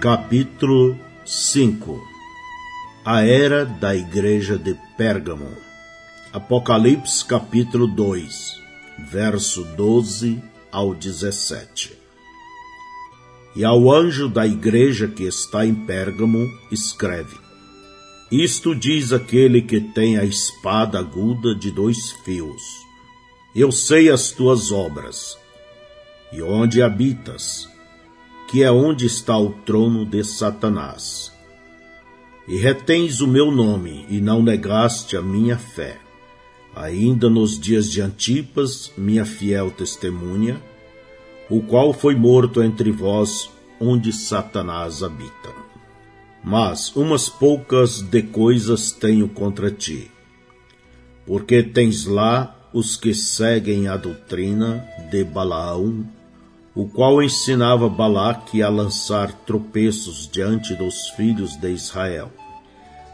Capítulo 0.00 0.96
5 1.26 2.00
A 3.04 3.24
Era 3.26 3.64
da 3.64 3.96
Igreja 3.96 4.56
de 4.56 4.76
Pérgamo. 4.96 5.50
Apocalipse 6.32 7.24
capítulo 7.24 7.88
2 7.88 8.62
Verso 9.10 9.64
12 9.76 10.40
ao 10.70 10.94
17 10.94 11.98
E 13.56 13.64
ao 13.64 13.92
anjo 13.92 14.28
da 14.28 14.46
igreja 14.46 15.08
que 15.08 15.24
está 15.24 15.66
em 15.66 15.74
Pérgamo 15.74 16.46
escreve 16.70 17.36
Isto 18.30 18.76
diz 18.76 19.12
aquele 19.12 19.62
que 19.62 19.80
tem 19.80 20.16
a 20.16 20.24
espada 20.24 21.00
aguda 21.00 21.56
de 21.56 21.72
dois 21.72 22.12
fios. 22.24 22.62
Eu 23.52 23.72
sei 23.72 24.10
as 24.10 24.30
tuas 24.30 24.70
obras. 24.70 25.36
E 26.32 26.40
onde 26.40 26.82
habitas 26.84 27.68
que 28.48 28.62
é 28.62 28.72
onde 28.72 29.04
está 29.04 29.38
o 29.38 29.50
trono 29.50 30.06
de 30.06 30.24
Satanás. 30.24 31.30
E 32.48 32.56
retens 32.56 33.20
o 33.20 33.28
meu 33.28 33.50
nome, 33.50 34.06
e 34.08 34.22
não 34.22 34.42
negaste 34.42 35.18
a 35.18 35.22
minha 35.22 35.58
fé. 35.58 35.98
Ainda 36.74 37.28
nos 37.28 37.60
dias 37.60 37.90
de 37.90 38.00
Antipas, 38.00 38.90
minha 38.96 39.26
fiel 39.26 39.70
testemunha, 39.70 40.62
o 41.50 41.60
qual 41.60 41.92
foi 41.92 42.14
morto 42.14 42.62
entre 42.62 42.90
vós, 42.90 43.50
onde 43.78 44.14
Satanás 44.14 45.02
habita. 45.02 45.52
Mas 46.42 46.96
umas 46.96 47.28
poucas 47.28 48.00
de 48.00 48.22
coisas 48.22 48.92
tenho 48.92 49.28
contra 49.28 49.70
ti, 49.70 50.10
porque 51.26 51.62
tens 51.62 52.06
lá 52.06 52.56
os 52.72 52.96
que 52.96 53.12
seguem 53.12 53.88
a 53.88 53.96
doutrina 53.96 54.88
de 55.10 55.22
Balaão, 55.22 56.06
o 56.78 56.86
qual 56.86 57.20
ensinava 57.20 57.88
Balaque 57.88 58.62
a 58.62 58.68
lançar 58.68 59.32
tropeços 59.32 60.30
diante 60.30 60.76
dos 60.76 61.08
filhos 61.08 61.56
de 61.56 61.72
Israel, 61.72 62.30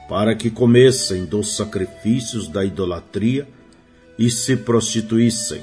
para 0.06 0.34
que 0.34 0.50
comessem 0.50 1.24
dos 1.24 1.56
sacrifícios 1.56 2.46
da 2.46 2.62
idolatria 2.62 3.48
e 4.18 4.30
se 4.30 4.54
prostituíssem. 4.54 5.62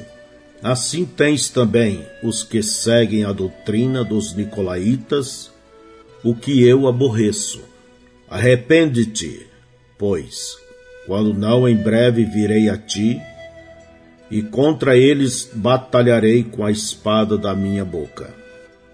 Assim 0.63 1.05
tens 1.05 1.49
também 1.49 2.03
os 2.23 2.43
que 2.43 2.63
seguem 2.63 3.23
a 3.23 3.31
doutrina 3.31 4.03
dos 4.03 4.33
nicolaítas, 4.33 5.51
o 6.23 6.33
que 6.33 6.67
eu 6.67 6.87
aborreço. 6.87 7.61
Arrepende-te, 8.27 9.45
pois, 9.99 10.57
quando 11.05 11.35
não 11.35 11.69
em 11.69 11.75
breve 11.75 12.25
virei 12.25 12.67
a 12.67 12.79
ti, 12.79 13.21
e 14.31 14.41
contra 14.41 14.95
eles 14.95 15.51
batalharei 15.53 16.41
com 16.41 16.63
a 16.63 16.71
espada 16.71 17.37
da 17.37 17.53
minha 17.53 17.83
boca. 17.83 18.33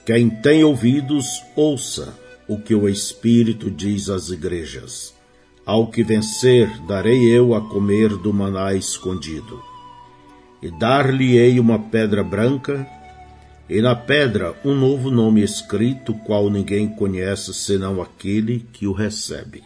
Quem 0.03 0.29
tem 0.29 0.63
ouvidos, 0.63 1.43
ouça 1.55 2.17
o 2.47 2.57
que 2.57 2.73
o 2.73 2.89
Espírito 2.89 3.69
diz 3.69 4.09
às 4.09 4.29
igrejas. 4.29 5.13
Ao 5.63 5.87
que 5.87 6.03
vencer, 6.03 6.67
darei 6.87 7.29
eu 7.29 7.53
a 7.53 7.61
comer 7.61 8.09
do 8.17 8.33
maná 8.33 8.73
escondido. 8.73 9.61
E 10.63 10.71
dar-lhe-ei 10.71 11.59
uma 11.59 11.77
pedra 11.77 12.23
branca, 12.23 12.87
e 13.69 13.79
na 13.79 13.93
pedra 13.93 14.55
um 14.65 14.73
novo 14.73 15.11
nome 15.11 15.43
escrito, 15.43 16.15
qual 16.25 16.49
ninguém 16.49 16.87
conhece 16.87 17.53
senão 17.53 18.01
aquele 18.01 18.65
que 18.73 18.87
o 18.87 18.93
recebe. 18.93 19.61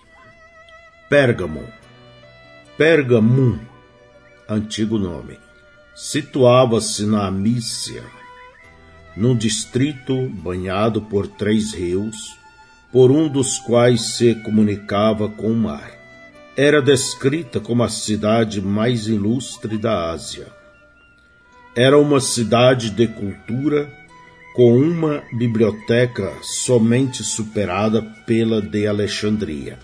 Pérgamo. 1.08 1.64
Pergamum, 2.78 3.60
antigo 4.50 4.98
nome 4.98 5.38
situava-se 6.01 7.06
na 7.06 7.28
Amícia, 7.28 8.03
num 9.16 9.38
distrito 9.38 10.28
banhado 10.29 11.00
por 11.00 11.28
três 11.28 11.75
rios, 11.75 12.35
por 12.91 13.12
um 13.12 13.29
dos 13.29 13.59
quais 13.59 14.01
se 14.16 14.34
comunicava 14.34 15.29
com 15.29 15.51
o 15.51 15.56
mar. 15.56 15.91
Era 16.57 16.81
descrita 16.81 17.59
como 17.59 17.84
a 17.84 17.88
cidade 17.88 18.59
mais 18.59 19.06
ilustre 19.06 19.78
da 19.78 20.09
Ásia. 20.09 20.47
Era 21.75 22.00
uma 22.00 22.19
cidade 22.19 22.89
de 22.89 23.07
cultura 23.07 23.88
com 24.56 24.75
uma 24.75 25.22
biblioteca 25.31 26.33
somente 26.41 27.23
superada 27.23 28.01
pela 28.25 28.59
de 28.59 28.88
Alexandria. 28.88 29.78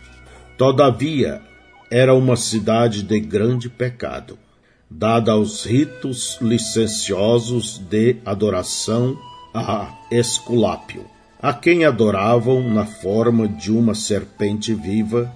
Todavia, 0.58 1.40
era 1.92 2.16
uma 2.16 2.36
cidade 2.36 3.04
de 3.04 3.20
grande 3.20 3.70
pecado 3.70 4.40
dada 4.90 5.34
aos 5.34 5.66
ritos 5.66 6.38
licenciosos 6.42 7.78
de 7.78 8.18
adoração 8.26 9.18
a 9.54 9.94
Esculápio, 10.10 11.06
a 11.42 11.54
quem 11.54 11.86
adoravam 11.86 12.62
na 12.70 12.86
forma 12.86 13.48
de 13.48 13.72
uma 13.72 13.94
serpente 13.94 14.74
viva 14.74 15.32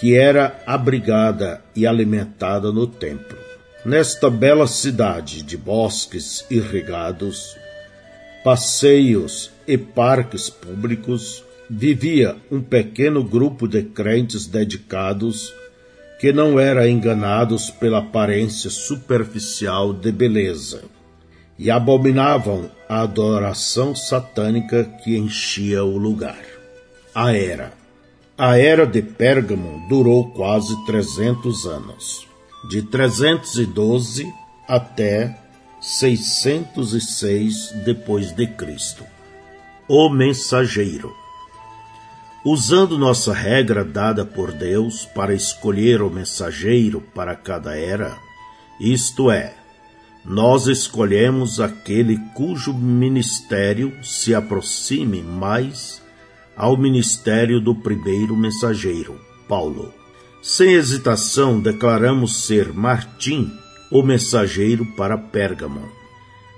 que 0.00 0.16
era 0.16 0.60
abrigada 0.66 1.62
e 1.76 1.86
alimentada 1.86 2.72
no 2.72 2.86
templo. 2.86 3.38
Nesta 3.84 4.30
bela 4.30 4.66
cidade 4.66 5.42
de 5.42 5.56
bosques 5.56 6.44
irrigados, 6.50 7.56
passeios 8.42 9.50
e 9.66 9.76
parques 9.76 10.48
públicos, 10.48 11.44
vivia 11.68 12.36
um 12.50 12.60
pequeno 12.60 13.22
grupo 13.22 13.68
de 13.68 13.82
crentes 13.82 14.46
dedicados 14.46 15.54
que 16.22 16.32
não 16.32 16.58
eram 16.60 16.86
enganados 16.86 17.68
pela 17.68 17.98
aparência 17.98 18.70
superficial 18.70 19.92
de 19.92 20.12
beleza, 20.12 20.84
e 21.58 21.68
abominavam 21.68 22.70
a 22.88 23.00
adoração 23.00 23.92
satânica 23.92 24.84
que 25.02 25.18
enchia 25.18 25.82
o 25.82 25.98
lugar. 25.98 26.38
A 27.12 27.34
Era 27.34 27.72
A 28.38 28.56
Era 28.56 28.86
de 28.86 29.02
Pérgamo 29.02 29.84
durou 29.88 30.30
quase 30.30 30.76
300 30.86 31.66
anos, 31.66 32.28
de 32.70 32.82
312 32.82 34.32
até 34.68 35.36
606 35.80 37.72
depois 37.84 38.30
de 38.30 38.46
Cristo. 38.46 39.02
O 39.88 40.08
Mensageiro 40.08 41.21
Usando 42.44 42.98
nossa 42.98 43.32
regra 43.32 43.84
dada 43.84 44.24
por 44.24 44.50
Deus 44.50 45.04
para 45.14 45.32
escolher 45.32 46.02
o 46.02 46.10
mensageiro 46.10 47.00
para 47.14 47.36
cada 47.36 47.76
era, 47.76 48.18
isto 48.80 49.30
é, 49.30 49.54
nós 50.24 50.66
escolhemos 50.66 51.60
aquele 51.60 52.18
cujo 52.34 52.74
ministério 52.74 53.92
se 54.02 54.34
aproxime 54.34 55.22
mais 55.22 56.02
ao 56.56 56.76
ministério 56.76 57.60
do 57.60 57.76
primeiro 57.76 58.36
mensageiro, 58.36 59.20
Paulo. 59.48 59.94
Sem 60.42 60.72
hesitação, 60.72 61.60
declaramos 61.60 62.44
ser 62.44 62.72
Martim 62.72 63.52
o 63.88 64.02
mensageiro 64.02 64.84
para 64.96 65.16
Pérgamo. 65.16 65.88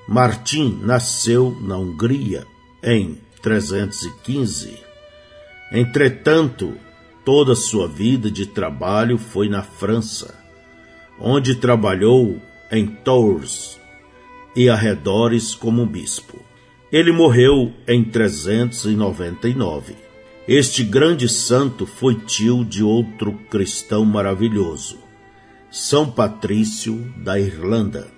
Martim 0.09 0.79
nasceu 0.83 1.55
na 1.61 1.77
Hungria 1.77 2.47
em 2.83 3.19
315 3.43 4.84
Entretanto, 5.73 6.75
toda 7.25 7.55
sua 7.55 7.89
vida 7.89 8.31
de 8.31 8.47
trabalho 8.47 9.19
foi 9.19 9.49
na 9.49 9.63
França, 9.63 10.35
onde 11.19 11.55
trabalhou 11.55 12.41
em 12.71 12.87
Tours 12.87 13.81
e 14.55 14.69
arredores 14.69 15.55
como 15.55 15.87
bispo. 15.87 16.39
Ele 16.93 17.11
morreu 17.11 17.73
em 17.89 18.05
399. 18.05 19.97
Este 20.47 20.85
grande 20.85 21.29
santo 21.29 21.87
foi 21.87 22.15
tio 22.15 22.65
de 22.65 22.85
outro 22.85 23.33
cristão 23.51 24.05
maravilhoso, 24.05 24.99
São 25.71 26.11
Patrício 26.11 27.13
da 27.17 27.41
Irlanda. 27.41 28.13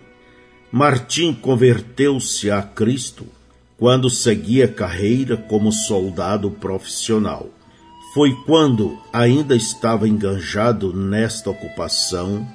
Martim 0.73 1.33
converteu-se 1.33 2.51
a 2.51 2.61
Cristo 2.61 3.27
quando 3.79 4.09
seguia 4.09 4.67
carreira 4.67 5.37
como 5.37 5.71
soldado 5.71 6.51
profissional. 6.51 7.51
Foi 8.15 8.35
quando 8.47 8.99
ainda 9.13 9.55
estava 9.55 10.09
enganjado 10.09 10.95
nesta 10.95 11.51
ocupação 11.51 12.47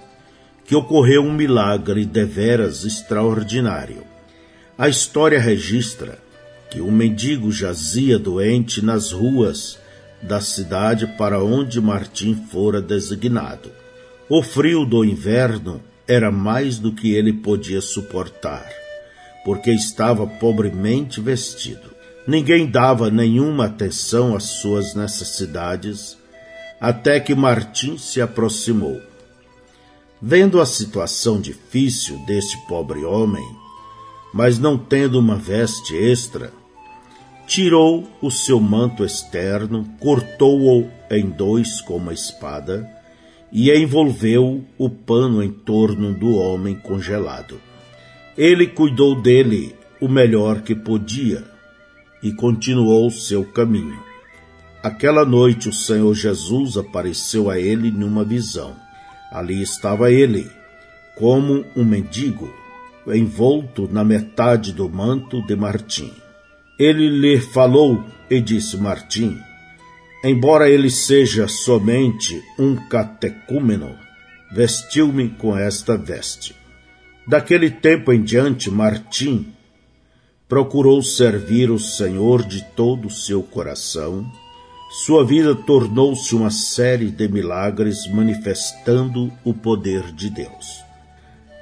que 0.66 0.76
ocorreu 0.76 1.24
um 1.24 1.34
milagre 1.34 2.06
deveras 2.06 2.84
extraordinário. 2.84 4.04
A 4.78 4.90
história 4.90 5.40
registra 5.40 6.18
que 6.72 6.82
um 6.82 6.92
mendigo 6.92 7.52
jazia 7.52 8.18
doente 8.18 8.84
nas 8.84 9.12
ruas 9.12 9.78
da 10.24 10.40
cidade 10.40 11.06
para 11.18 11.44
onde 11.44 11.80
Martim 11.80 12.34
fora 12.50 12.82
designado. 12.82 13.70
O 14.28 14.42
frio 14.42 14.86
do 14.86 15.04
inverno 15.04 15.82
era 16.08 16.32
mais 16.32 16.80
do 16.80 16.92
que 16.92 17.14
ele 17.14 17.34
podia 17.34 17.82
suportar 17.82 18.81
porque 19.44 19.72
estava 19.72 20.26
pobremente 20.28 21.20
vestido. 21.20 21.92
Ninguém 22.28 22.70
dava 22.70 23.10
nenhuma 23.10 23.66
atenção 23.66 24.36
às 24.36 24.44
suas 24.44 24.94
necessidades, 24.94 26.18
até 26.80 27.20
que 27.20 27.34
Martim 27.34 27.98
se 27.98 28.22
aproximou. 28.22 29.02
Vendo 30.22 30.62
a 30.62 30.66
situação 30.66 31.42
difícil 31.42 32.18
deste 32.28 32.56
pobre 32.68 33.04
homem, 33.04 33.44
mas 34.32 34.60
não 34.60 34.78
tendo 34.78 35.20
uma 35.20 35.36
veste 35.36 35.96
extra, 35.96 36.54
tirou 37.48 38.08
o 38.22 38.30
seu 38.30 38.60
manto 38.60 39.04
externo, 39.04 39.86
cortou-o 40.00 40.88
em 41.10 41.30
dois 41.30 41.82
com 41.82 41.98
uma 41.98 42.14
espada 42.14 42.88
e 43.52 43.72
envolveu 43.72 44.64
o 44.78 44.90
pano 44.90 45.44
em 45.44 45.52
torno 45.52 46.14
do 46.14 46.36
homem 46.36 46.76
congelado. 46.76 47.60
Ele 48.38 48.68
cuidou 48.68 49.22
dele 49.22 49.76
o 50.00 50.08
melhor 50.08 50.62
que 50.62 50.74
podia 50.74 51.44
e 52.24 52.32
continuou 52.32 53.12
seu 53.12 53.44
caminho. 53.44 54.00
Aquela 54.82 55.26
noite 55.26 55.70
o 55.70 55.74
Senhor 55.74 56.14
Jesus 56.14 56.78
apareceu 56.78 57.50
a 57.50 57.60
ele 57.60 57.92
numa 57.92 58.24
visão. 58.24 58.76
Ali 59.32 59.62
estava 59.62 60.12
ele, 60.12 60.50
como 61.16 61.66
um 61.76 61.84
mendigo, 61.84 62.52
envolto 63.08 63.88
na 63.92 64.04
metade 64.04 64.72
do 64.74 64.90
manto 64.90 65.46
de 65.46 65.56
Martim. 65.56 66.12
Ele 66.80 67.10
lhe 67.10 67.40
falou 67.40 68.04
e 68.30 68.42
disse: 68.42 68.78
Martim, 68.78 69.38
embora 70.24 70.70
ele 70.70 70.90
seja 70.90 71.48
somente 71.48 72.42
um 72.58 72.76
catecúmeno, 72.88 73.96
vestiu-me 74.52 75.30
com 75.30 75.56
esta 75.56 75.98
veste. 75.98 76.61
Daquele 77.28 77.70
tempo 77.70 78.12
em 78.12 78.22
diante, 78.22 78.70
Martim 78.70 79.54
procurou 80.48 81.02
servir 81.02 81.72
o 81.72 81.80
Senhor 81.80 82.46
de 82.46 82.64
todo 82.76 83.08
o 83.08 83.12
seu 83.12 83.42
coração. 83.42 84.30
Sua 85.06 85.26
vida 85.26 85.56
tornou-se 85.56 86.36
uma 86.36 86.52
série 86.52 87.10
de 87.10 87.28
milagres 87.28 88.06
manifestando 88.08 89.32
o 89.46 89.54
poder 89.54 90.12
de 90.12 90.30
Deus. 90.30 90.84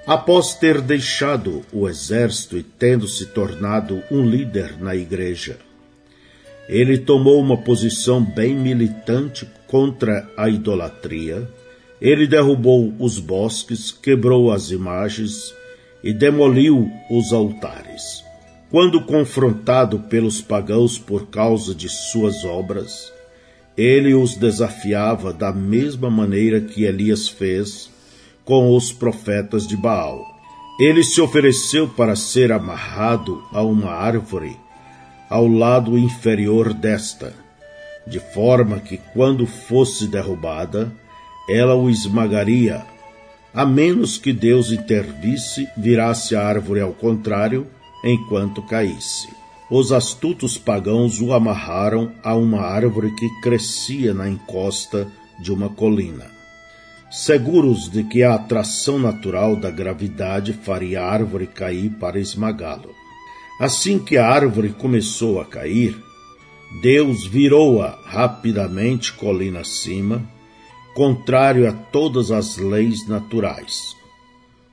Após 0.07 0.55
ter 0.55 0.81
deixado 0.81 1.61
o 1.71 1.87
exército 1.87 2.57
e 2.57 2.63
tendo 2.63 3.07
se 3.07 3.27
tornado 3.27 4.01
um 4.09 4.25
líder 4.25 4.81
na 4.81 4.95
igreja, 4.95 5.59
ele 6.67 6.97
tomou 6.97 7.39
uma 7.39 7.57
posição 7.57 8.23
bem 8.23 8.55
militante 8.55 9.47
contra 9.67 10.27
a 10.35 10.49
idolatria. 10.49 11.47
Ele 12.01 12.27
derrubou 12.27 12.93
os 12.99 13.19
bosques, 13.19 13.91
quebrou 13.91 14.51
as 14.51 14.71
imagens 14.71 15.53
e 16.03 16.13
demoliu 16.13 16.89
os 17.09 17.33
altares. 17.33 18.23
Quando 18.71 19.01
confrontado 19.01 19.99
pelos 20.01 20.41
pagãos 20.41 20.97
por 20.97 21.27
causa 21.27 21.73
de 21.73 21.89
suas 21.89 22.45
obras, 22.45 23.11
ele 23.75 24.13
os 24.13 24.35
desafiava 24.35 25.33
da 25.33 25.51
mesma 25.51 26.09
maneira 26.09 26.61
que 26.61 26.83
Elias 26.83 27.27
fez 27.27 27.89
com 28.45 28.75
os 28.75 28.91
profetas 28.91 29.67
de 29.67 29.75
Baal. 29.75 30.23
Ele 30.79 31.03
se 31.03 31.19
ofereceu 31.19 31.87
para 31.87 32.15
ser 32.15 32.51
amarrado 32.51 33.43
a 33.51 33.61
uma 33.63 33.91
árvore 33.91 34.55
ao 35.29 35.47
lado 35.47 35.97
inferior 35.97 36.73
desta, 36.73 37.33
de 38.07 38.19
forma 38.19 38.79
que 38.79 38.97
quando 39.13 39.45
fosse 39.45 40.07
derrubada, 40.07 40.91
ela 41.49 41.75
o 41.75 41.89
esmagaria, 41.89 42.85
a 43.53 43.65
menos 43.65 44.17
que 44.17 44.31
Deus 44.31 44.71
intervisse, 44.71 45.67
virasse 45.75 46.35
a 46.35 46.45
árvore 46.45 46.81
ao 46.81 46.93
contrário, 46.93 47.67
enquanto 48.03 48.61
caísse. 48.61 49.27
Os 49.69 49.91
astutos 49.91 50.57
pagãos 50.57 51.19
o 51.19 51.33
amarraram 51.33 52.11
a 52.23 52.35
uma 52.35 52.61
árvore 52.61 53.13
que 53.15 53.27
crescia 53.41 54.13
na 54.13 54.29
encosta 54.29 55.07
de 55.41 55.51
uma 55.51 55.69
colina 55.69 56.39
seguros 57.09 57.89
de 57.89 58.03
que 58.03 58.21
a 58.21 58.35
atração 58.35 58.99
natural 58.99 59.55
da 59.55 59.71
gravidade 59.71 60.53
faria 60.53 61.01
a 61.01 61.11
árvore 61.11 61.47
cair 61.47 61.89
para 61.91 62.19
esmagá-lo. 62.19 62.93
Assim 63.59 63.97
que 63.97 64.15
a 64.15 64.27
árvore 64.27 64.69
começou 64.69 65.41
a 65.41 65.45
cair, 65.45 65.97
Deus 66.81 67.25
virou-a 67.25 67.99
rapidamente 68.05 69.11
colina 69.13 69.61
acima, 69.61 70.21
contrário 70.99 71.65
a 71.65 71.71
todas 71.71 72.29
as 72.29 72.57
leis 72.57 73.07
naturais. 73.07 73.95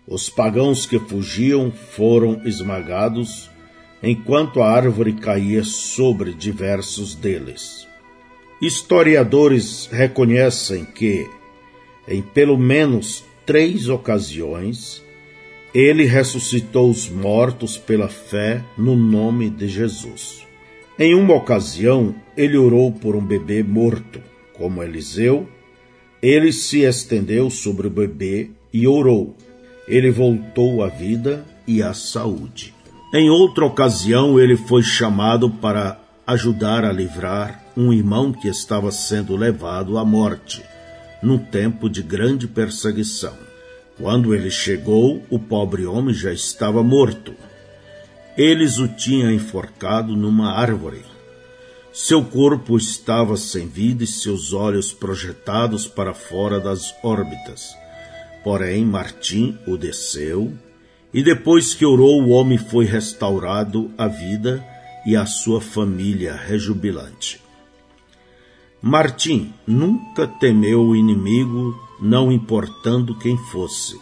Os 0.09 0.29
pagãos 0.29 0.85
que 0.85 0.99
fugiam 0.99 1.71
foram 1.71 2.43
esmagados, 2.45 3.49
enquanto 4.03 4.61
a 4.61 4.69
árvore 4.69 5.13
caía 5.13 5.63
sobre 5.63 6.35
diversos 6.35 7.15
deles. 7.15 7.87
Historiadores 8.61 9.87
reconhecem 9.87 10.85
que, 10.85 11.31
em 12.09 12.23
pelo 12.23 12.59
menos 12.59 13.25
três 13.47 13.89
ocasiões, 13.89 15.05
ele 15.73 16.07
ressuscitou 16.07 16.91
os 16.91 17.09
mortos 17.09 17.79
pela 17.79 18.09
fé 18.09 18.65
no 18.77 18.97
nome 18.97 19.49
de 19.49 19.69
Jesus. 19.69 20.45
Em 20.99 21.15
uma 21.15 21.35
ocasião, 21.37 22.17
ele 22.37 22.57
orou 22.57 22.91
por 22.91 23.15
um 23.15 23.25
bebê 23.25 23.63
morto. 23.63 24.21
Como 24.55 24.83
Eliseu, 24.83 25.47
ele 26.29 26.53
se 26.53 26.81
estendeu 26.81 27.49
sobre 27.49 27.87
o 27.87 27.91
bebê 27.91 28.51
e 28.73 28.89
orou. 28.89 29.37
Ele 29.87 30.11
voltou 30.11 30.83
à 30.83 30.89
vida 30.89 31.45
e 31.69 31.81
à 31.81 31.95
saúde. 31.95 32.75
Em 33.15 33.31
outra 33.31 33.65
ocasião, 33.65 34.41
ele 34.41 34.57
foi 34.57 34.83
chamado 34.83 35.49
para 35.49 36.01
ajudar 36.27 36.85
a 36.85 36.91
livrar 36.91 37.63
um 37.77 37.93
irmão 37.93 38.33
que 38.33 38.49
estava 38.49 38.91
sendo 38.91 39.37
levado 39.37 39.97
à 39.97 40.05
morte 40.05 40.65
num 41.23 41.39
tempo 41.39 41.89
de 41.89 42.03
grande 42.03 42.49
perseguição. 42.49 43.35
Quando 43.97 44.35
ele 44.35 44.51
chegou, 44.51 45.23
o 45.31 45.39
pobre 45.39 45.87
homem 45.87 46.13
já 46.13 46.33
estava 46.33 46.83
morto. 46.83 47.35
Eles 48.37 48.79
o 48.79 48.89
tinham 48.89 49.31
enforcado 49.31 50.17
numa 50.17 50.53
árvore. 50.53 51.05
Seu 51.99 52.23
corpo 52.23 52.77
estava 52.77 53.39
sem 53.39 53.67
vida 53.67 54.05
e 54.05 54.07
seus 54.07 54.53
olhos 54.53 54.93
projetados 54.93 55.87
para 55.87 56.13
fora 56.13 56.61
das 56.61 56.95
órbitas. 57.03 57.75
Porém, 58.45 58.85
Martim 58.85 59.59
o 59.67 59.79
desceu, 59.79 60.53
e 61.13 61.23
depois 61.23 61.73
que 61.73 61.87
orou, 61.87 62.23
o 62.23 62.29
homem 62.29 62.59
foi 62.59 62.85
restaurado 62.85 63.91
à 63.97 64.07
vida 64.07 64.63
e 65.07 65.17
a 65.17 65.25
sua 65.25 65.59
família 65.59 66.35
rejubilante. 66.35 67.41
Martim 68.83 69.55
nunca 69.67 70.27
temeu 70.27 70.83
o 70.83 70.95
inimigo, 70.95 71.75
não 71.99 72.31
importando 72.31 73.19
quem 73.19 73.39
fosse. 73.39 73.99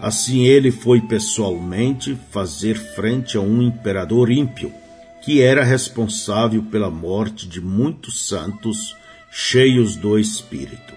Assim 0.00 0.46
ele 0.46 0.70
foi 0.70 1.02
pessoalmente 1.02 2.16
fazer 2.30 2.74
frente 2.78 3.36
a 3.36 3.40
um 3.42 3.60
imperador 3.60 4.30
ímpio, 4.30 4.72
que 5.26 5.42
era 5.42 5.64
responsável 5.64 6.62
pela 6.62 6.88
morte 6.88 7.48
de 7.48 7.60
muitos 7.60 8.28
santos 8.28 8.94
cheios 9.28 9.96
do 9.96 10.16
Espírito. 10.16 10.94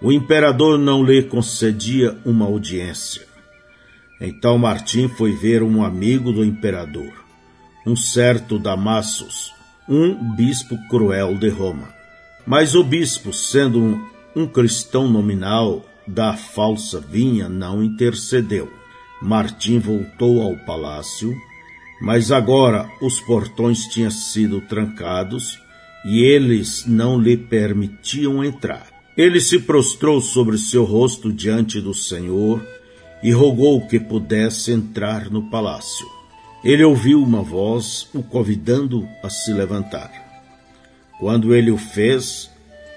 O 0.00 0.12
imperador 0.12 0.78
não 0.78 1.04
lhe 1.04 1.20
concedia 1.24 2.16
uma 2.24 2.44
audiência. 2.44 3.26
Então 4.20 4.56
Martim 4.56 5.08
foi 5.08 5.32
ver 5.32 5.64
um 5.64 5.84
amigo 5.84 6.30
do 6.30 6.44
imperador, 6.44 7.12
um 7.84 7.96
certo 7.96 8.56
Damassus, 8.56 9.52
um 9.88 10.14
bispo 10.36 10.78
cruel 10.88 11.34
de 11.36 11.48
Roma. 11.48 11.92
Mas 12.46 12.76
o 12.76 12.84
bispo, 12.84 13.32
sendo 13.32 13.80
um, 13.82 14.08
um 14.36 14.46
cristão 14.46 15.08
nominal 15.08 15.84
da 16.06 16.34
falsa 16.34 17.00
vinha, 17.00 17.48
não 17.48 17.82
intercedeu. 17.82 18.72
Martim 19.20 19.80
voltou 19.80 20.40
ao 20.40 20.56
palácio, 20.58 21.34
mas 22.02 22.32
agora 22.32 22.90
os 23.00 23.20
portões 23.20 23.86
tinham 23.86 24.10
sido 24.10 24.60
trancados 24.60 25.56
e 26.04 26.20
eles 26.24 26.84
não 26.84 27.16
lhe 27.16 27.36
permitiam 27.36 28.44
entrar. 28.44 28.88
Ele 29.16 29.40
se 29.40 29.60
prostrou 29.60 30.20
sobre 30.20 30.58
seu 30.58 30.82
rosto 30.82 31.32
diante 31.32 31.80
do 31.80 31.94
Senhor 31.94 32.60
e 33.22 33.30
rogou 33.30 33.86
que 33.86 34.00
pudesse 34.00 34.72
entrar 34.72 35.30
no 35.30 35.48
palácio. 35.48 36.04
Ele 36.64 36.82
ouviu 36.82 37.22
uma 37.22 37.40
voz 37.40 38.08
o 38.12 38.20
convidando 38.20 39.08
a 39.22 39.30
se 39.30 39.52
levantar. 39.52 40.10
Quando 41.20 41.54
ele 41.54 41.70
o 41.70 41.78
fez, 41.78 42.50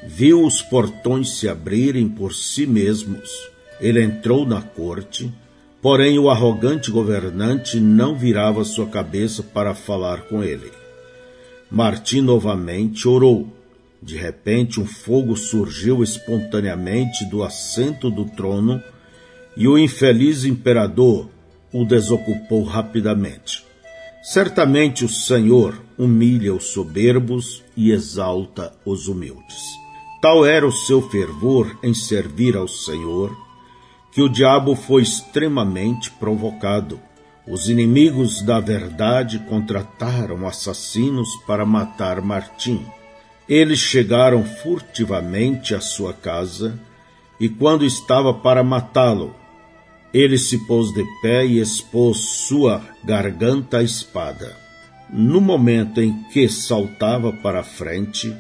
viu 0.04 0.44
os 0.44 0.64
portões 0.64 1.38
se 1.38 1.48
abrirem 1.48 2.10
por 2.10 2.34
si 2.34 2.66
mesmos. 2.66 3.30
Ele 3.80 4.02
entrou 4.02 4.48
na 4.48 4.64
corte, 4.64 5.32
porém 5.86 6.18
o 6.18 6.32
arrogante 6.32 6.90
governante 6.90 7.80
não 7.80 8.16
virava 8.18 8.64
sua 8.64 8.88
cabeça 8.88 9.44
para 9.44 9.76
falar 9.76 10.22
com 10.22 10.44
ele. 10.44 10.72
Martim 11.70 12.22
novamente 12.22 13.08
orou. 13.08 13.56
De 14.02 14.18
repente, 14.18 14.80
um 14.82 14.86
fogo 14.88 15.36
surgiu 15.36 16.02
espontaneamente 16.02 17.24
do 17.26 17.44
assento 17.44 18.10
do 18.10 18.26
trono 18.26 18.82
e 19.56 19.68
o 19.68 19.78
infeliz 19.78 20.44
imperador 20.44 21.30
o 21.72 21.86
desocupou 21.86 22.64
rapidamente. 22.64 23.64
Certamente 24.24 25.06
o 25.06 25.08
Senhor 25.08 25.80
humilha 26.00 26.56
os 26.56 26.64
soberbos 26.64 27.64
e 27.78 27.92
exalta 27.92 28.74
os 28.84 29.08
humildes. 29.08 29.62
Tal 30.20 30.44
era 30.44 30.66
o 30.66 30.72
seu 30.72 31.00
fervor 31.12 31.78
em 31.84 31.94
servir 31.94 32.58
ao 32.58 32.68
Senhor, 32.68 33.45
que 34.16 34.22
o 34.22 34.30
diabo 34.30 34.78
foi 34.78 35.02
extremamente 35.02 36.10
provocado. 36.10 37.02
Os 37.46 37.68
inimigos 37.68 38.42
da 38.42 38.62
verdade 38.62 39.40
contrataram 39.40 40.48
assassinos 40.48 41.28
para 41.46 41.66
matar 41.66 42.22
Martim. 42.22 42.86
Eles 43.48 43.80
chegaram 43.80 44.46
furtivamente 44.46 45.76
à 45.76 45.82
sua 45.82 46.14
casa 46.14 46.80
e, 47.38 47.50
quando 47.50 47.84
estava 47.84 48.34
para 48.34 48.64
matá-lo, 48.64 49.36
ele 50.14 50.38
se 50.38 50.66
pôs 50.66 50.94
de 50.94 51.04
pé 51.22 51.46
e 51.46 51.60
expôs 51.60 52.18
sua 52.48 52.82
garganta 53.04 53.80
à 53.80 53.84
espada. 53.84 54.56
No 55.10 55.42
momento 55.42 56.00
em 56.00 56.24
que 56.32 56.48
saltava 56.48 57.34
para 57.34 57.60
a 57.60 57.64
frente, 57.64 58.34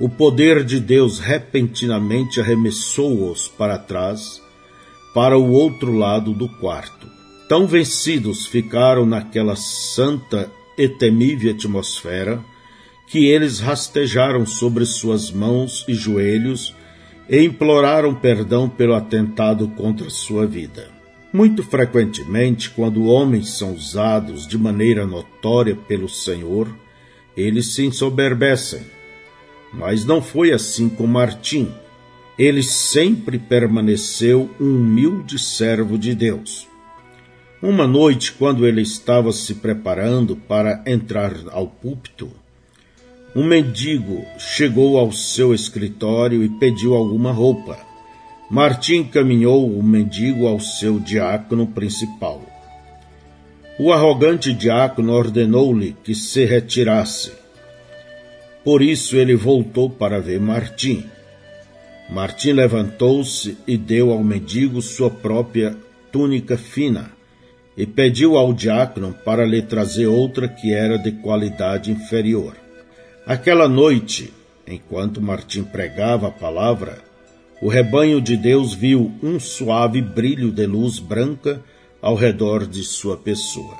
o 0.00 0.08
poder 0.08 0.64
de 0.64 0.80
Deus 0.80 1.20
repentinamente 1.20 2.40
arremessou-os 2.40 3.46
para 3.46 3.78
trás, 3.78 4.42
para 5.14 5.38
o 5.38 5.52
outro 5.52 5.92
lado 5.92 6.34
do 6.34 6.48
quarto. 6.48 7.06
Tão 7.48 7.66
vencidos 7.66 8.46
ficaram 8.46 9.06
naquela 9.06 9.54
santa 9.54 10.50
e 10.76 10.88
temível 10.88 11.52
atmosfera 11.52 12.42
que 13.06 13.26
eles 13.26 13.60
rastejaram 13.60 14.44
sobre 14.44 14.84
suas 14.84 15.30
mãos 15.30 15.84
e 15.86 15.94
joelhos 15.94 16.74
e 17.28 17.44
imploraram 17.44 18.14
perdão 18.14 18.68
pelo 18.68 18.94
atentado 18.94 19.68
contra 19.68 20.10
sua 20.10 20.46
vida. 20.46 20.90
Muito 21.32 21.62
frequentemente, 21.62 22.70
quando 22.70 23.06
homens 23.06 23.50
são 23.50 23.72
usados 23.72 24.46
de 24.46 24.56
maneira 24.56 25.06
notória 25.06 25.74
pelo 25.74 26.08
Senhor, 26.08 26.68
eles 27.36 27.74
se 27.74 27.84
ensoberbecem. 27.84 28.82
Mas 29.72 30.04
não 30.04 30.22
foi 30.22 30.52
assim 30.52 30.88
com 30.88 31.06
Martim. 31.06 31.72
Ele 32.38 32.62
sempre 32.62 33.38
permaneceu 33.38 34.50
um 34.60 34.76
humilde 34.76 35.38
servo 35.38 35.96
de 35.96 36.14
Deus. 36.14 36.66
Uma 37.62 37.86
noite, 37.86 38.32
quando 38.32 38.66
ele 38.66 38.82
estava 38.82 39.32
se 39.32 39.54
preparando 39.54 40.36
para 40.36 40.82
entrar 40.86 41.32
ao 41.50 41.66
púlpito, 41.66 42.30
um 43.34 43.44
mendigo 43.44 44.24
chegou 44.38 44.98
ao 44.98 45.10
seu 45.10 45.54
escritório 45.54 46.42
e 46.42 46.48
pediu 46.48 46.94
alguma 46.94 47.32
roupa. 47.32 47.78
Martim 48.50 49.02
caminhou 49.02 49.68
o 49.68 49.82
mendigo 49.82 50.46
ao 50.46 50.60
seu 50.60 51.00
diácono 51.00 51.66
principal. 51.66 52.42
O 53.78 53.92
arrogante 53.92 54.52
diácono 54.52 55.12
ordenou-lhe 55.12 55.96
que 56.04 56.14
se 56.14 56.44
retirasse. 56.44 57.32
Por 58.62 58.82
isso 58.82 59.16
ele 59.16 59.34
voltou 59.34 59.90
para 59.90 60.20
ver 60.20 60.40
Martim. 60.40 61.04
Martim 62.14 62.52
levantou-se 62.52 63.58
e 63.66 63.76
deu 63.76 64.12
ao 64.12 64.22
mendigo 64.22 64.80
sua 64.80 65.10
própria 65.10 65.76
túnica 66.12 66.56
fina 66.56 67.10
e 67.76 67.84
pediu 67.84 68.36
ao 68.36 68.52
diácono 68.52 69.12
para 69.24 69.44
lhe 69.44 69.60
trazer 69.60 70.06
outra 70.06 70.46
que 70.46 70.72
era 70.72 70.96
de 70.96 71.10
qualidade 71.10 71.90
inferior. 71.90 72.54
Aquela 73.26 73.68
noite, 73.68 74.32
enquanto 74.64 75.20
Martim 75.20 75.64
pregava 75.64 76.28
a 76.28 76.30
palavra, 76.30 77.02
o 77.60 77.66
rebanho 77.68 78.20
de 78.20 78.36
Deus 78.36 78.74
viu 78.74 79.10
um 79.20 79.40
suave 79.40 80.00
brilho 80.00 80.52
de 80.52 80.66
luz 80.66 81.00
branca 81.00 81.60
ao 82.00 82.14
redor 82.14 82.64
de 82.64 82.84
sua 82.84 83.16
pessoa. 83.16 83.74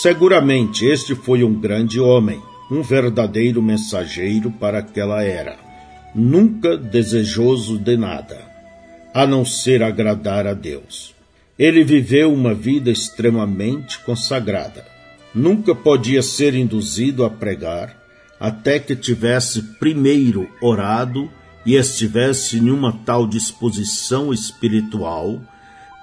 Seguramente 0.00 0.86
este 0.86 1.16
foi 1.16 1.42
um 1.42 1.58
grande 1.58 1.98
homem, 1.98 2.40
um 2.70 2.82
verdadeiro 2.82 3.60
mensageiro 3.60 4.48
para 4.48 4.78
aquela 4.78 5.24
era, 5.24 5.63
nunca 6.14 6.76
desejoso 6.76 7.78
de 7.78 7.96
nada, 7.96 8.38
a 9.12 9.26
não 9.26 9.44
ser 9.44 9.82
agradar 9.82 10.46
a 10.46 10.54
Deus. 10.54 11.14
Ele 11.58 11.82
viveu 11.84 12.32
uma 12.32 12.54
vida 12.54 12.90
extremamente 12.90 13.98
consagrada. 14.00 14.84
Nunca 15.34 15.74
podia 15.74 16.22
ser 16.22 16.54
induzido 16.54 17.24
a 17.24 17.30
pregar 17.30 18.04
até 18.38 18.78
que 18.78 18.94
tivesse 18.94 19.62
primeiro 19.62 20.48
orado 20.60 21.30
e 21.64 21.76
estivesse 21.76 22.58
em 22.58 22.70
uma 22.70 22.92
tal 23.04 23.26
disposição 23.26 24.32
espiritual 24.32 25.40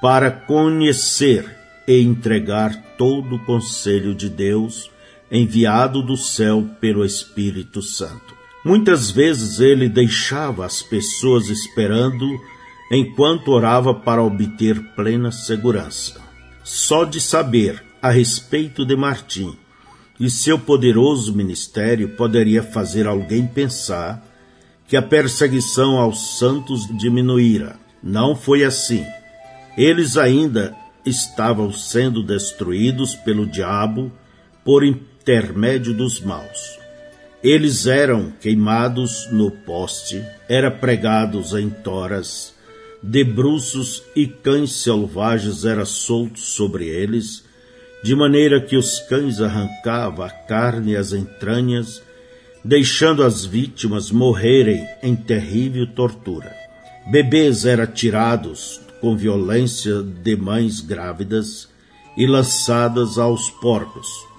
para 0.02 0.32
conhecer 0.32 1.46
e 1.88 2.02
entregar 2.02 2.76
todo 2.98 3.36
o 3.36 3.46
conselho 3.46 4.16
de 4.16 4.30
Deus 4.30 4.90
enviado 5.32 6.02
do 6.02 6.18
céu 6.18 6.68
pelo 6.80 7.06
Espírito 7.06 7.82
Santo. 7.82 8.41
Muitas 8.64 9.10
vezes 9.10 9.60
ele 9.60 9.90
deixava 9.90 10.66
as 10.66 10.82
pessoas 10.84 11.50
esperando 11.50 12.28
enquanto 12.92 13.50
orava 13.50 13.94
para 13.94 14.22
obter 14.22 14.80
plena 14.96 15.32
segurança. 15.32 16.22
Só 16.64 17.04
de 17.04 17.20
saber 17.20 17.84
a 18.02 18.12
respeito 18.12 18.86
de 18.86 18.96
Martim 18.96 19.58
e 20.20 20.30
seu 20.30 20.60
poderoso 20.60 21.34
ministério 21.34 22.10
poderia 22.10 22.62
fazer 22.62 23.08
alguém 23.08 23.48
pensar 23.48 24.24
que 24.88 24.96
a 24.96 25.02
perseguição 25.02 25.98
aos 25.98 26.38
santos 26.38 26.86
diminuíra. 26.96 27.80
Não 28.04 28.36
foi 28.36 28.64
assim. 28.64 29.04
Eles 29.76 30.18
ainda 30.18 30.76
estavam 31.04 31.72
sendo 31.72 32.22
destruídos 32.22 33.16
pelo 33.16 33.48
diabo 33.48 34.12
por 34.64 34.84
intermédio 34.84 35.94
dos 35.94 36.20
maus. 36.20 36.81
Eles 37.44 37.88
eram 37.88 38.32
queimados 38.40 39.28
no 39.32 39.50
poste, 39.50 40.24
eram 40.48 40.78
pregados 40.78 41.54
em 41.54 41.70
toras, 41.70 42.54
debruços 43.02 44.04
e 44.16 44.28
cães 44.28 44.72
selvagens 44.74 45.66
eram 45.66 45.86
soltos 45.86 46.54
sobre 46.54 46.88
eles, 46.88 47.44
de 48.04 48.16
maneira 48.16 48.62
que 48.62 48.78
os 48.78 49.00
cães 49.02 49.42
arrancavam 49.42 50.24
a 50.24 50.30
carne 50.30 50.92
e 50.92 50.98
as 50.98 51.14
entranhas 51.14 52.02
deixando 52.64 53.24
as 53.24 53.44
vítimas 53.44 54.12
morrerem 54.12 54.88
em 55.02 55.16
terrível 55.16 55.88
tortura. 55.88 56.56
Bebês 57.10 57.66
eram 57.66 57.88
tirados 57.88 58.80
com 59.00 59.18
violência 59.18 60.04
de 60.04 60.36
mães 60.36 60.80
grávidas 60.80 61.68
e 62.16 62.28
lançadas 62.28 63.18
aos 63.18 63.50
porcos. 63.50 64.31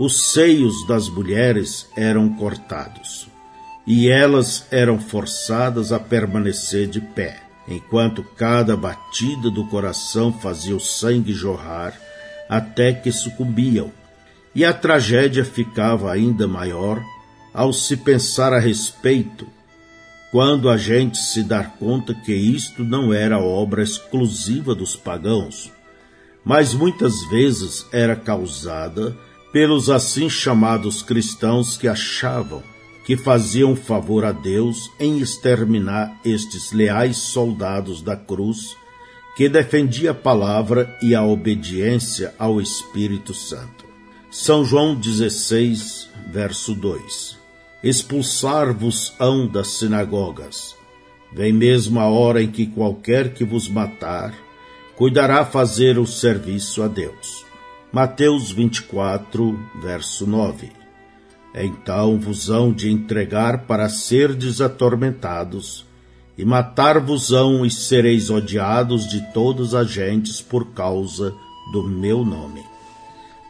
Os 0.00 0.32
seios 0.32 0.86
das 0.86 1.10
mulheres 1.10 1.86
eram 1.94 2.30
cortados 2.30 3.28
e 3.86 4.08
elas 4.08 4.66
eram 4.70 4.98
forçadas 4.98 5.92
a 5.92 6.00
permanecer 6.00 6.86
de 6.86 7.02
pé, 7.02 7.42
enquanto 7.68 8.22
cada 8.22 8.74
batida 8.74 9.50
do 9.50 9.66
coração 9.66 10.32
fazia 10.32 10.74
o 10.74 10.80
sangue 10.80 11.34
jorrar 11.34 11.92
até 12.48 12.94
que 12.94 13.12
sucumbiam. 13.12 13.92
E 14.54 14.64
a 14.64 14.72
tragédia 14.72 15.44
ficava 15.44 16.10
ainda 16.10 16.48
maior 16.48 17.04
ao 17.52 17.70
se 17.70 17.94
pensar 17.94 18.54
a 18.54 18.58
respeito, 18.58 19.46
quando 20.30 20.70
a 20.70 20.78
gente 20.78 21.18
se 21.18 21.42
dar 21.42 21.76
conta 21.76 22.14
que 22.14 22.32
isto 22.32 22.82
não 22.82 23.12
era 23.12 23.38
obra 23.38 23.82
exclusiva 23.82 24.74
dos 24.74 24.96
pagãos, 24.96 25.70
mas 26.42 26.72
muitas 26.72 27.22
vezes 27.28 27.86
era 27.92 28.16
causada 28.16 29.14
pelos 29.52 29.90
assim 29.90 30.28
chamados 30.28 31.02
cristãos 31.02 31.76
que 31.76 31.88
achavam 31.88 32.62
que 33.04 33.16
faziam 33.16 33.74
favor 33.74 34.24
a 34.24 34.30
Deus 34.30 34.90
em 35.00 35.18
exterminar 35.18 36.20
estes 36.24 36.70
leais 36.70 37.16
soldados 37.16 38.02
da 38.02 38.16
cruz 38.16 38.76
que 39.36 39.48
defendia 39.48 40.12
a 40.12 40.14
palavra 40.14 40.96
e 41.02 41.14
a 41.14 41.24
obediência 41.24 42.34
ao 42.38 42.60
Espírito 42.60 43.32
Santo. 43.32 43.86
São 44.30 44.64
João 44.64 44.94
16, 44.94 46.08
verso 46.30 46.74
2 46.74 47.40
expulsar-vos-ão 47.82 49.46
das 49.46 49.68
sinagogas. 49.68 50.76
Vem 51.32 51.52
mesmo 51.52 51.98
a 51.98 52.08
hora 52.08 52.42
em 52.42 52.50
que 52.50 52.66
qualquer 52.66 53.32
que 53.32 53.44
vos 53.44 53.68
matar, 53.68 54.34
cuidará 54.96 55.44
fazer 55.44 55.98
o 55.98 56.06
serviço 56.06 56.82
a 56.82 56.88
Deus. 56.88 57.39
Mateus 57.92 58.52
24, 58.52 59.58
verso 59.82 60.24
9. 60.24 60.70
Então 61.52 62.20
vos 62.20 62.48
hão 62.48 62.72
de 62.72 62.88
entregar 62.88 63.66
para 63.66 63.88
serdes 63.88 64.60
atormentados, 64.60 65.84
e 66.38 66.44
matar-vos-ão 66.44 67.66
e 67.66 67.70
sereis 67.70 68.30
odiados 68.30 69.08
de 69.08 69.20
todas 69.32 69.74
as 69.74 69.90
gentes 69.90 70.40
por 70.40 70.72
causa 70.72 71.34
do 71.72 71.82
meu 71.82 72.24
nome. 72.24 72.62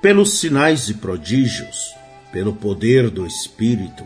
Pelos 0.00 0.40
sinais 0.40 0.88
e 0.88 0.94
prodígios, 0.94 1.92
pelo 2.32 2.54
poder 2.54 3.10
do 3.10 3.26
Espírito, 3.26 4.04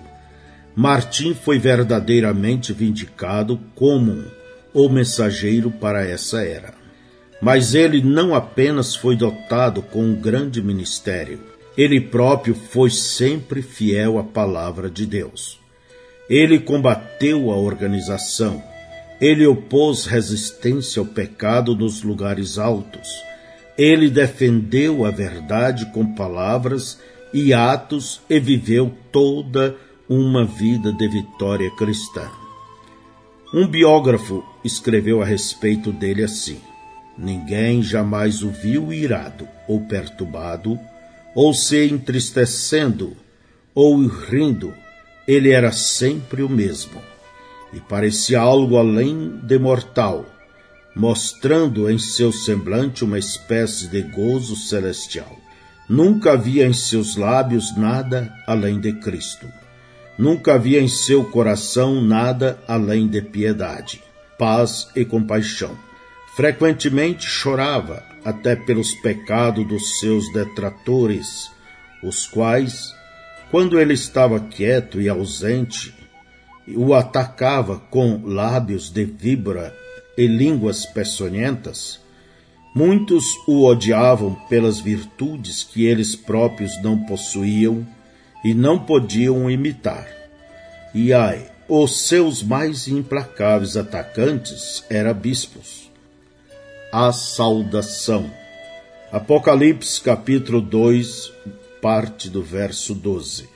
Martim 0.75 1.33
foi 1.33 1.61
verdadeiramente 1.61 2.73
vindicado 2.73 3.61
como 3.77 4.25
o 4.75 4.89
mensageiro 4.89 5.71
para 5.71 6.05
essa 6.05 6.43
era. 6.43 6.84
Mas 7.45 7.75
ele 7.75 8.01
não 8.01 8.35
apenas 8.35 8.97
foi 8.97 9.15
dotado 9.15 9.83
com 9.83 10.03
um 10.03 10.15
grande 10.15 10.63
ministério, 10.63 11.39
ele 11.77 12.01
próprio 12.01 12.55
foi 12.55 12.89
sempre 12.89 13.61
fiel 13.61 14.19
à 14.19 14.25
palavra 14.25 14.89
de 14.89 15.05
Deus. 15.05 15.61
Ele 16.27 16.59
combateu 16.59 17.51
a 17.51 17.57
organização, 17.57 18.63
ele 19.21 19.47
opôs 19.47 20.07
resistência 20.07 21.01
ao 21.01 21.05
pecado 21.05 21.77
nos 21.77 22.03
lugares 22.03 22.57
altos, 22.57 23.23
Ele 23.77 24.09
defendeu 24.09 25.05
a 25.05 25.11
verdade 25.11 25.85
com 25.93 26.15
palavras 26.15 26.99
e 27.33 27.53
atos 27.53 28.23
e 28.31 28.41
viveu 28.41 28.91
toda 29.13 29.77
uma 30.09 30.47
vida 30.47 30.93
de 30.93 31.09
vitória 31.09 31.71
cristã. 31.73 32.27
Um 33.53 33.67
biógrafo 33.67 34.43
escreveu 34.65 35.21
a 35.21 35.27
respeito 35.27 35.93
dele 35.93 36.23
assim: 36.23 36.59
Ninguém 37.17 37.83
jamais 37.83 38.43
o 38.43 38.51
viu 38.51 38.93
irado 38.93 39.49
ou 39.69 39.81
perturbado, 39.81 40.79
ou 41.35 41.55
se 41.55 41.89
entristecendo 41.89 43.17
ou 43.75 44.07
rindo, 44.07 44.73
ele 45.27 45.51
era 45.51 45.73
sempre 45.73 46.43
o 46.43 46.49
mesmo, 46.49 47.01
e 47.73 47.81
parecia 47.81 48.41
algo 48.41 48.77
além 48.77 49.41
de 49.43 49.59
mortal, 49.59 50.27
mostrando 50.95 51.91
em 51.91 51.99
seu 51.99 52.31
semblante 52.31 53.05
uma 53.05 53.19
espécie 53.19 53.89
de 53.89 54.03
gozo 54.03 54.55
celestial. 54.55 55.37
Nunca 55.89 56.33
havia 56.33 56.67
em 56.67 56.73
seus 56.73 57.17
lábios 57.17 57.77
nada 57.77 58.33
além 58.47 58.81
de 58.81 58.93
Cristo. 58.93 59.47
Nunca 60.17 60.55
havia 60.55 60.81
em 60.81 60.89
seu 60.89 61.25
coração 61.25 62.01
nada 62.01 62.59
além 62.69 63.09
de 63.09 63.21
piedade, 63.21 64.01
paz 64.39 64.89
e 64.95 65.05
compaixão. 65.05 65.77
Frequentemente 66.35 67.27
chorava 67.27 68.03
até 68.25 68.57
pelos 68.57 68.93
pecados 68.93 69.65
dos 69.67 70.01
seus 70.01 70.33
detratores, 70.33 71.49
os 72.03 72.27
quais, 72.27 72.93
quando 73.53 73.79
ele 73.79 73.95
estava 73.95 74.41
quieto 74.41 75.01
e 75.01 75.09
ausente, 75.09 75.95
o 76.67 76.93
atacava 76.93 77.79
com 77.79 78.23
lábios 78.25 78.91
de 78.91 79.05
víbora 79.05 79.73
e 80.19 80.27
línguas 80.27 80.85
peçonhentas, 80.85 82.01
muitos 82.75 83.25
o 83.47 83.65
odiavam 83.65 84.35
pelas 84.49 84.81
virtudes 84.81 85.63
que 85.63 85.87
eles 85.87 86.17
próprios 86.17 86.83
não 86.83 86.99
possuíam 87.05 87.87
e 88.45 88.53
não 88.53 88.77
podiam 88.77 89.49
imitar. 89.49 90.09
E 90.93 91.13
ai, 91.13 91.49
os 91.69 92.09
seus 92.09 92.43
mais 92.43 92.89
implacáveis 92.89 93.77
atacantes 93.77 94.85
eram 94.91 95.15
bispos. 95.15 95.84
A 96.97 97.11
saudação. 97.11 98.31
Apocalipse 99.11 100.01
capítulo 100.01 100.61
2, 100.61 101.33
parte 101.83 102.31
do 102.31 102.41
verso 102.41 102.95
12. 102.95 103.49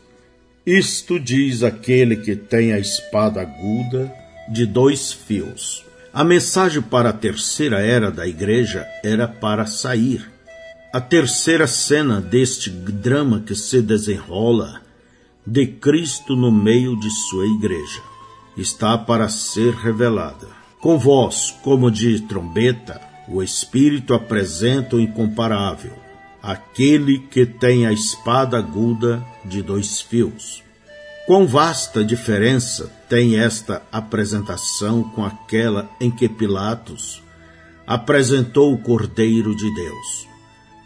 Isto 0.66 1.20
diz 1.20 1.62
aquele 1.62 2.16
que 2.16 2.34
tem 2.34 2.72
a 2.72 2.80
espada 2.80 3.40
aguda 3.40 4.12
de 4.50 4.66
dois 4.66 5.12
fios 5.12 5.86
a 6.12 6.24
mensagem 6.24 6.82
para 6.82 7.10
a 7.10 7.12
terceira 7.12 7.80
era 7.80 8.10
da 8.10 8.26
igreja 8.26 8.84
era 9.04 9.28
para 9.28 9.66
sair. 9.66 10.28
A 10.92 11.00
terceira 11.00 11.66
cena 11.68 12.20
deste 12.20 12.70
drama 12.70 13.40
que 13.40 13.54
se 13.54 13.80
desenrola 13.80 14.80
de 15.46 15.64
Cristo 15.64 16.34
no 16.34 16.50
meio 16.50 16.98
de 16.98 17.08
sua 17.10 17.46
igreja 17.46 18.02
está 18.56 18.98
para 18.98 19.28
ser 19.28 19.74
revelada. 19.74 20.48
Com 20.80 20.98
voz 20.98 21.54
como 21.62 21.88
de 21.88 22.20
trombeta, 22.22 23.00
o 23.30 23.42
Espírito 23.42 24.14
apresenta 24.14 24.96
o 24.96 25.00
incomparável, 25.00 25.92
aquele 26.42 27.18
que 27.18 27.44
tem 27.44 27.86
a 27.86 27.92
espada 27.92 28.58
aguda 28.58 29.22
de 29.44 29.62
dois 29.62 30.00
fios. 30.00 30.62
Quão 31.26 31.46
vasta 31.46 32.02
diferença 32.02 32.90
tem 33.08 33.38
esta 33.38 33.82
apresentação 33.92 35.02
com 35.02 35.24
aquela 35.24 35.90
em 36.00 36.10
que 36.10 36.26
Pilatos 36.26 37.22
apresentou 37.86 38.72
o 38.72 38.78
Cordeiro 38.78 39.54
de 39.54 39.74
Deus, 39.74 40.26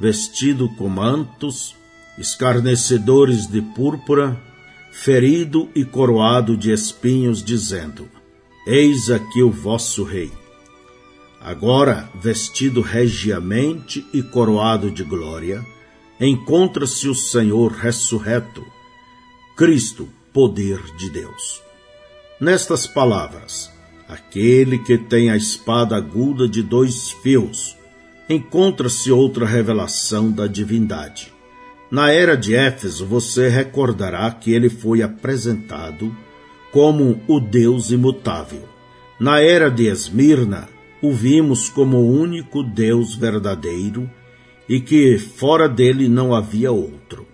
vestido 0.01 0.69
com 0.71 0.89
mantos, 0.89 1.77
escarnecedores 2.19 3.47
de 3.47 3.63
púrpura, 3.63 4.37
ferido 4.91 5.69
e 5.77 5.85
coroado 5.85 6.57
de 6.57 6.73
espinhos, 6.73 7.43
dizendo: 7.43 8.09
Eis 8.67 9.11
aqui 9.11 9.43
o 9.43 9.51
vosso 9.51 10.03
rei. 10.03 10.42
Agora, 11.45 12.09
vestido 12.15 12.81
regiamente 12.81 14.07
e 14.15 14.23
coroado 14.23 14.91
de 14.93 15.03
glória, 15.03 15.67
encontra-se 16.21 17.09
o 17.09 17.15
Senhor 17.17 17.73
ressurreto, 17.73 18.65
Cristo, 19.57 20.09
poder 20.33 20.81
de 20.97 21.11
Deus. 21.11 21.61
Nestas 22.41 22.87
palavras, 22.87 23.73
aquele 24.09 24.79
que 24.79 24.97
tem 24.97 25.31
a 25.31 25.37
espada 25.37 25.97
aguda 25.97 26.49
de 26.49 26.63
dois 26.63 27.11
fios, 27.11 27.77
encontra-se 28.29 29.11
outra 29.11 29.45
revelação 29.45 30.31
da 30.31 30.47
divindade. 30.47 31.33
Na 31.91 32.13
era 32.13 32.37
de 32.37 32.55
Éfeso, 32.55 33.05
você 33.05 33.49
recordará 33.49 34.31
que 34.31 34.53
ele 34.53 34.71
foi 34.71 35.03
apresentado 35.03 36.17
como 36.71 37.21
o 37.27 37.41
Deus 37.41 37.91
imutável. 37.91 38.63
Na 39.19 39.41
era 39.41 39.69
de 39.69 39.89
Esmirna, 39.89 40.69
o 41.03 41.13
vimos 41.13 41.69
como 41.69 41.99
o 41.99 42.11
único 42.11 42.63
Deus 42.63 43.17
verdadeiro 43.17 44.09
e 44.69 44.81
que 44.81 45.19
fora 45.19 45.69
dele 45.69 46.09
não 46.09 46.33
havia 46.33 46.71
outro. 46.71 47.27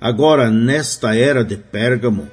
Agora, 0.00 0.48
nesta 0.48 1.16
era 1.16 1.44
de 1.44 1.56
Pérgamo, 1.56 2.28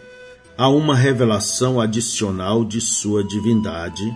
há 0.56 0.70
uma 0.70 0.96
revelação 0.96 1.82
adicional 1.82 2.64
de 2.64 2.80
sua 2.80 3.24
divindade, 3.24 4.16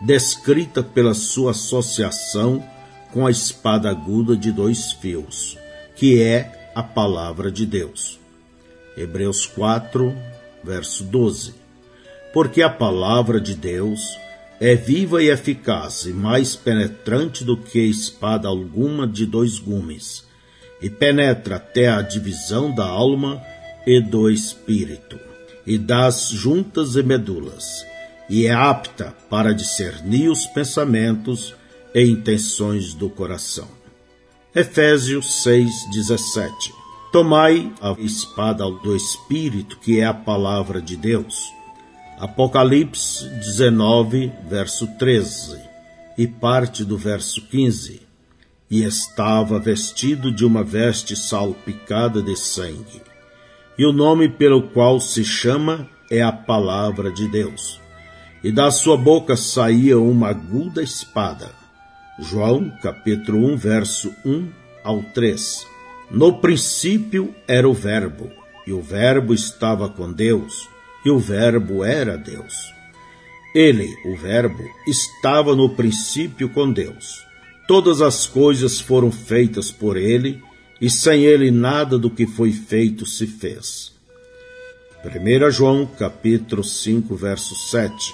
descrita 0.00 0.82
pela 0.82 1.12
sua 1.12 1.50
associação 1.50 2.64
com 3.12 3.26
a 3.26 3.30
espada 3.30 3.90
aguda 3.90 4.34
de 4.34 4.50
dois 4.50 4.92
fios, 4.92 5.58
que 5.94 6.22
é 6.22 6.70
a 6.74 6.82
palavra 6.82 7.50
de 7.50 7.66
Deus. 7.66 8.18
Hebreus 8.96 9.44
4, 9.44 10.14
verso 10.64 11.04
12. 11.04 11.54
Porque 12.32 12.62
a 12.62 12.70
palavra 12.70 13.38
de 13.38 13.54
Deus 13.54 14.18
é 14.60 14.74
viva 14.74 15.22
e 15.22 15.28
eficaz 15.28 16.04
e 16.06 16.12
mais 16.12 16.56
penetrante 16.56 17.44
do 17.44 17.56
que 17.56 17.78
espada 17.80 18.48
alguma 18.48 19.06
de 19.06 19.26
dois 19.26 19.58
gumes, 19.58 20.24
e 20.80 20.88
penetra 20.88 21.56
até 21.56 21.88
a 21.88 22.02
divisão 22.02 22.74
da 22.74 22.84
alma 22.84 23.42
e 23.86 24.00
do 24.00 24.30
espírito 24.30 25.18
e 25.66 25.76
das 25.76 26.28
juntas 26.30 26.94
e 26.96 27.02
medulas, 27.02 27.84
e 28.30 28.46
é 28.46 28.52
apta 28.52 29.14
para 29.28 29.52
discernir 29.52 30.28
os 30.28 30.46
pensamentos 30.46 31.54
e 31.94 32.02
intenções 32.04 32.94
do 32.94 33.10
coração. 33.10 33.68
Efésios 34.54 35.42
6:17 35.44 36.72
Tomai 37.12 37.72
a 37.80 37.92
espada 37.98 38.64
do 38.70 38.94
Espírito, 38.94 39.78
que 39.78 40.00
é 40.00 40.04
a 40.04 40.12
palavra 40.12 40.82
de 40.82 40.96
Deus. 40.96 41.55
Apocalipse 42.18 43.28
19, 43.28 44.32
verso 44.48 44.86
13 44.98 45.60
e 46.16 46.26
parte 46.26 46.84
do 46.84 46.96
verso 46.96 47.42
15. 47.42 48.00
E 48.70 48.82
estava 48.82 49.58
vestido 49.58 50.32
de 50.32 50.44
uma 50.44 50.64
veste 50.64 51.14
salpicada 51.14 52.22
de 52.22 52.34
sangue 52.36 53.02
e 53.78 53.84
o 53.84 53.92
nome 53.92 54.28
pelo 54.28 54.62
qual 54.70 54.98
se 54.98 55.24
chama 55.24 55.88
é 56.10 56.22
a 56.22 56.32
palavra 56.32 57.12
de 57.12 57.28
Deus. 57.28 57.80
E 58.42 58.50
da 58.50 58.70
sua 58.70 58.96
boca 58.96 59.36
saía 59.36 59.98
uma 59.98 60.28
aguda 60.28 60.82
espada. 60.82 61.50
João, 62.18 62.70
capítulo 62.82 63.46
1, 63.52 63.56
verso 63.56 64.14
1 64.24 64.48
ao 64.82 65.02
3. 65.02 65.66
No 66.10 66.38
princípio 66.38 67.34
era 67.46 67.68
o 67.68 67.74
Verbo, 67.74 68.30
e 68.66 68.72
o 68.72 68.80
Verbo 68.80 69.34
estava 69.34 69.88
com 69.88 70.10
Deus, 70.10 70.68
e 71.06 71.10
o 71.10 71.20
Verbo 71.20 71.84
era 71.84 72.18
Deus. 72.18 72.74
Ele, 73.54 73.96
o 74.04 74.16
Verbo, 74.16 74.64
estava 74.88 75.54
no 75.54 75.70
princípio 75.70 76.48
com 76.48 76.72
Deus. 76.72 77.24
Todas 77.68 78.02
as 78.02 78.26
coisas 78.26 78.80
foram 78.80 79.12
feitas 79.12 79.70
por 79.70 79.96
ele, 79.96 80.42
e 80.80 80.90
sem 80.90 81.22
ele 81.22 81.52
nada 81.52 81.96
do 81.96 82.10
que 82.10 82.26
foi 82.26 82.50
feito 82.50 83.06
se 83.06 83.24
fez. 83.24 83.92
1 85.04 85.48
João 85.52 85.86
capítulo 85.86 86.64
5, 86.64 87.14
verso 87.14 87.54
7 87.54 88.12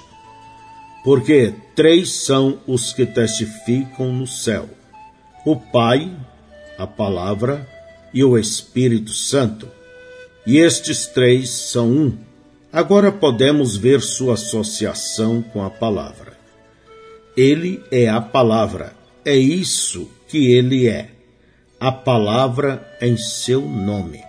Porque 1.03 1.55
três 1.75 2.11
são 2.13 2.61
os 2.67 2.93
que 2.93 3.07
testificam 3.07 4.13
no 4.13 4.27
céu, 4.27 4.69
o 5.47 5.57
Pai, 5.57 6.15
a 6.77 6.87
Palavra 6.87 7.67
e 8.13 8.23
o 8.23 8.37
Espírito 8.37 9.13
Santo, 9.13 9.67
e 10.47 10.59
estes 10.59 11.07
três 11.07 11.49
são 11.49 11.91
um. 11.91 12.32
Agora 12.73 13.13
podemos 13.13 13.77
ver 13.77 14.01
sua 14.01 14.35
associação 14.35 15.43
com 15.43 15.63
a 15.63 15.69
Palavra. 15.69 16.33
Ele 17.37 17.83
é 17.91 18.09
a 18.09 18.21
Palavra, 18.21 18.95
é 19.25 19.37
isso 19.37 20.09
que 20.27 20.53
ele 20.53 20.89
é 20.89 21.11
a 21.79 21.93
palavra 21.93 22.97
em 23.01 23.17
seu 23.17 23.61
nome. 23.61 24.21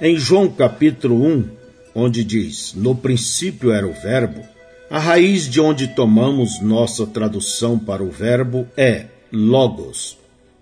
Em 0.00 0.16
João 0.16 0.48
capítulo 0.48 1.24
1, 1.24 1.48
onde 1.94 2.22
diz: 2.22 2.74
No 2.74 2.94
princípio 2.94 3.72
era 3.72 3.86
o 3.86 3.92
Verbo, 3.92 4.42
a 4.88 4.98
raiz 4.98 5.48
de 5.48 5.60
onde 5.60 5.88
tomamos 5.88 6.60
nossa 6.60 7.06
tradução 7.06 7.78
para 7.78 8.02
o 8.02 8.10
verbo 8.10 8.68
é 8.76 9.06
logos. 9.32 10.18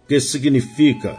que 0.09 0.21
significa 0.21 1.17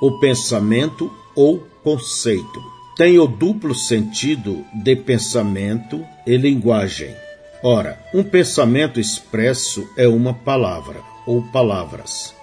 o 0.00 0.18
pensamento 0.18 1.12
ou 1.34 1.60
conceito. 1.82 2.75
Tem 2.96 3.18
o 3.18 3.26
duplo 3.26 3.74
sentido 3.74 4.64
de 4.72 4.96
pensamento 4.96 6.02
e 6.26 6.34
linguagem. 6.34 7.14
Ora, 7.62 8.00
um 8.14 8.24
pensamento 8.24 8.98
expresso 8.98 9.86
é 9.98 10.08
uma 10.08 10.32
palavra 10.32 11.02
ou 11.26 11.42
palavras. 11.42 12.34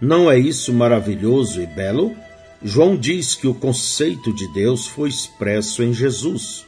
Não 0.00 0.30
é 0.30 0.38
isso 0.38 0.72
maravilhoso 0.72 1.60
e 1.60 1.66
belo? 1.66 2.16
João 2.62 2.96
diz 2.96 3.34
que 3.34 3.46
o 3.46 3.52
conceito 3.52 4.34
de 4.34 4.50
Deus 4.54 4.86
foi 4.86 5.10
expresso 5.10 5.82
em 5.82 5.92
Jesus. 5.92 6.64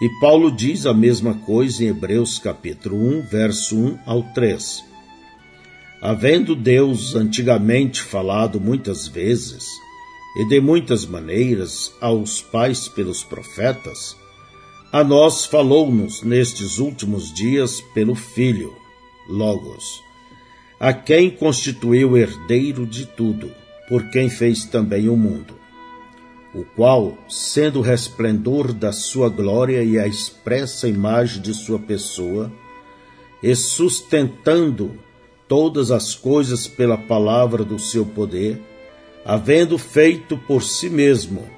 E 0.00 0.08
Paulo 0.20 0.52
diz 0.52 0.86
a 0.86 0.94
mesma 0.94 1.34
coisa 1.34 1.82
em 1.82 1.88
Hebreus 1.88 2.38
capítulo 2.38 2.96
1, 2.96 3.22
verso 3.22 3.76
1 3.76 3.98
ao 4.06 4.22
3. 4.22 4.84
Havendo 6.00 6.54
Deus 6.54 7.16
antigamente 7.16 8.00
falado 8.00 8.60
muitas 8.60 9.08
vezes 9.08 9.66
e 10.36 10.44
de 10.44 10.60
muitas 10.60 11.04
maneiras 11.06 11.92
aos 12.00 12.40
pais 12.40 12.88
pelos 12.88 13.22
profetas, 13.22 14.16
a 14.92 15.04
nós 15.04 15.46
falou-nos 15.46 16.22
nestes 16.22 16.78
últimos 16.78 17.32
dias 17.32 17.80
pelo 17.94 18.14
Filho, 18.14 18.74
Logos, 19.28 20.02
a 20.78 20.92
quem 20.92 21.30
constituiu 21.30 22.16
herdeiro 22.16 22.86
de 22.86 23.06
tudo, 23.06 23.52
por 23.88 24.10
quem 24.10 24.28
fez 24.28 24.64
também 24.64 25.08
o 25.08 25.16
mundo 25.16 25.60
o 26.54 26.64
qual, 26.64 27.16
sendo 27.28 27.78
o 27.78 27.82
resplendor 27.82 28.72
da 28.72 28.92
sua 28.92 29.28
glória 29.28 29.82
e 29.82 29.98
a 29.98 30.06
expressa 30.06 30.88
imagem 30.88 31.40
de 31.40 31.54
sua 31.54 31.78
pessoa, 31.78 32.50
e 33.42 33.54
sustentando 33.54 34.98
todas 35.48 35.90
as 35.90 36.14
coisas 36.14 36.66
pela 36.66 36.98
palavra 36.98 37.64
do 37.64 37.78
seu 37.78 38.04
poder, 38.04 38.60
havendo 39.30 39.78
feito 39.78 40.36
por 40.36 40.60
si 40.60 40.90
mesmo 40.90 41.48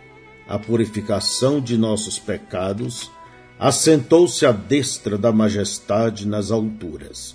a 0.47 0.59
purificação 0.59 1.59
de 1.59 1.79
nossos 1.79 2.19
pecados, 2.19 3.11
assentou-se 3.59 4.45
à 4.45 4.53
destra 4.53 5.17
da 5.17 5.33
majestade 5.33 6.29
nas 6.29 6.51
alturas. 6.51 7.35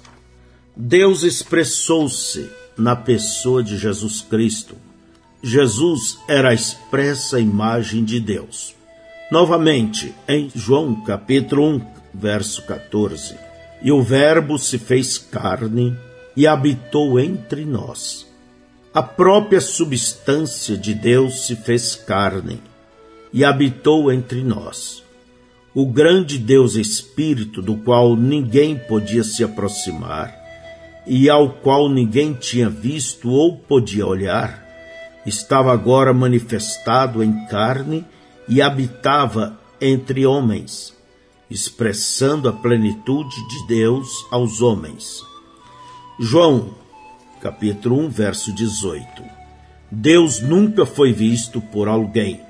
Deus 0.75 1.23
expressou-se 1.23 2.51
na 2.77 2.95
pessoa 2.95 3.63
de 3.63 3.79
Jesus 3.79 4.21
Cristo, 4.21 4.75
Jesus 5.41 6.19
era 6.27 6.49
a 6.49 6.53
expressa 6.53 7.39
imagem 7.39 8.05
de 8.05 8.19
Deus. 8.19 8.75
Novamente, 9.31 10.13
em 10.27 10.51
João 10.53 11.03
capítulo 11.03 11.67
1, 11.67 11.81
verso 12.13 12.63
14, 12.67 13.35
e 13.81 13.91
o 13.91 14.03
Verbo 14.03 14.59
se 14.59 14.77
fez 14.77 15.17
carne 15.17 15.97
e 16.35 16.45
habitou 16.45 17.19
entre 17.19 17.65
nós. 17.65 18.26
A 18.97 19.03
própria 19.03 19.61
substância 19.61 20.75
de 20.75 20.91
Deus 20.95 21.45
se 21.45 21.55
fez 21.55 21.95
carne 21.95 22.59
e 23.31 23.45
habitou 23.45 24.11
entre 24.11 24.43
nós. 24.43 25.03
O 25.71 25.85
grande 25.85 26.39
Deus 26.39 26.73
Espírito, 26.73 27.61
do 27.61 27.77
qual 27.77 28.15
ninguém 28.15 28.75
podia 28.75 29.23
se 29.23 29.43
aproximar 29.43 30.35
e 31.05 31.29
ao 31.29 31.47
qual 31.47 31.87
ninguém 31.87 32.33
tinha 32.33 32.71
visto 32.71 33.29
ou 33.29 33.55
podia 33.55 34.03
olhar, 34.03 34.65
estava 35.27 35.71
agora 35.71 36.11
manifestado 36.11 37.23
em 37.23 37.45
carne 37.45 38.03
e 38.49 38.63
habitava 38.63 39.59
entre 39.79 40.25
homens, 40.25 40.91
expressando 41.51 42.49
a 42.49 42.51
plenitude 42.51 43.47
de 43.47 43.67
Deus 43.67 44.25
aos 44.31 44.59
homens. 44.59 45.21
João, 46.19 46.86
capítulo 47.41 47.99
1, 48.05 48.09
verso 48.09 48.53
18. 48.53 49.23
Deus 49.89 50.41
nunca 50.41 50.85
foi 50.85 51.13
visto 51.13 51.61
por 51.61 51.87
alguém. 51.87 52.41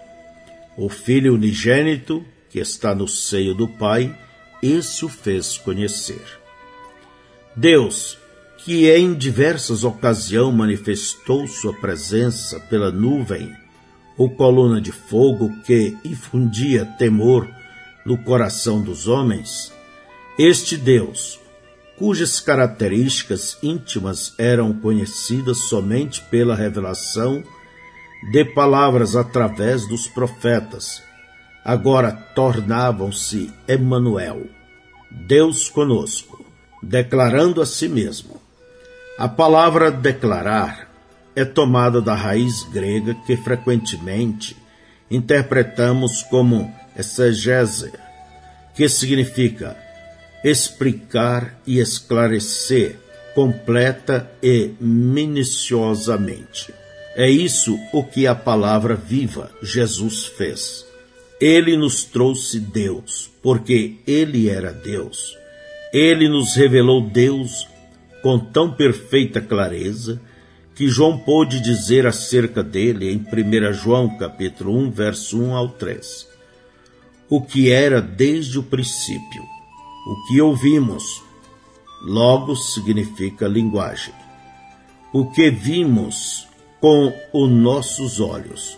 O 0.76 0.90
Filho 0.90 1.36
unigênito, 1.36 2.24
que 2.50 2.60
está 2.60 2.96
no 2.96 3.08
seio 3.08 3.54
do 3.54 3.68
Pai, 3.68 4.16
esse 4.62 5.06
o 5.06 5.10
fez 5.10 5.58
conhecer. 5.58 6.22
Deus, 7.56 8.18
que 8.58 8.90
em 8.90 9.14
diversas 9.14 9.84
ocasiões 9.84 10.56
manifestou 10.56 11.48
sua 11.48 11.74
presença 11.74 12.60
pela 12.60 12.92
nuvem 12.92 13.56
ou 14.18 14.30
coluna 14.30 14.82
de 14.82 14.92
fogo 14.92 15.52
que 15.64 15.96
infundia 16.04 16.86
temor 16.98 17.48
no 18.06 18.18
coração 18.18 18.82
dos 18.82 19.08
homens, 19.08 19.72
este 20.40 20.76
Deus, 20.78 21.40
cujas 21.98 22.40
características 22.40 23.58
íntimas 23.62 24.34
eram 24.38 24.72
conhecidas 24.72 25.58
somente 25.68 26.22
pela 26.30 26.56
revelação 26.56 27.44
de 28.32 28.46
palavras 28.46 29.16
através 29.16 29.88
dos 29.88 30.08
profetas, 30.08 31.02
agora 31.66 32.12
tornavam-se 32.12 33.52
Emanuel, 33.68 34.48
Deus 35.12 35.70
conosco, 35.70 36.46
declarando 36.82 37.62
a 37.62 37.66
si 37.66 37.90
mesmo: 37.90 38.40
a 39.18 39.28
palavra 39.28 39.92
declarar 39.92 40.88
é 41.36 41.46
tomada 41.46 42.02
da 42.02 42.16
raiz 42.16 42.64
grega 42.72 43.16
que 43.26 43.36
frequentemente 43.38 44.56
interpretamos 45.10 46.24
como 46.24 46.74
exegese, 46.96 47.92
que 48.76 48.88
significa 48.90 49.87
explicar 50.50 51.60
e 51.66 51.80
esclarecer 51.80 52.96
completa 53.36 54.32
e 54.42 54.72
minuciosamente. 54.80 56.74
É 57.16 57.30
isso 57.30 57.78
o 57.92 58.04
que 58.04 58.26
a 58.26 58.34
palavra 58.34 58.96
viva 58.96 59.52
Jesus 59.62 60.26
fez. 60.26 60.86
Ele 61.40 61.76
nos 61.78 62.04
trouxe 62.04 62.60
Deus, 62.60 63.30
porque 63.44 63.98
ele 64.08 64.50
era 64.50 64.72
Deus. 64.72 65.38
Ele 65.94 66.28
nos 66.28 66.56
revelou 66.56 67.02
Deus 67.02 67.68
com 68.24 68.40
tão 68.40 68.74
perfeita 68.74 69.40
clareza 69.40 70.20
que 70.74 70.88
João 70.88 71.18
pôde 71.18 71.60
dizer 71.60 72.06
acerca 72.06 72.64
dele 72.64 73.12
em 73.12 73.18
1 73.18 73.74
João 73.74 74.18
capítulo 74.18 74.78
1, 74.78 74.92
verso 74.92 75.42
1 75.42 75.56
ao 75.56 75.70
3. 75.70 76.28
O 77.30 77.42
que 77.42 77.72
era 77.72 78.02
desde 78.02 78.58
o 78.60 78.64
princípio, 78.64 79.44
o 80.08 80.28
que 80.28 80.42
ouvimos, 80.42 81.24
logo 82.02 82.56
significa 82.56 83.48
linguagem. 83.48 84.14
O 85.14 85.30
que 85.32 85.50
vimos 85.50 86.48
com 86.80 87.14
os 87.34 87.50
nossos 87.50 88.20
olhos, 88.20 88.78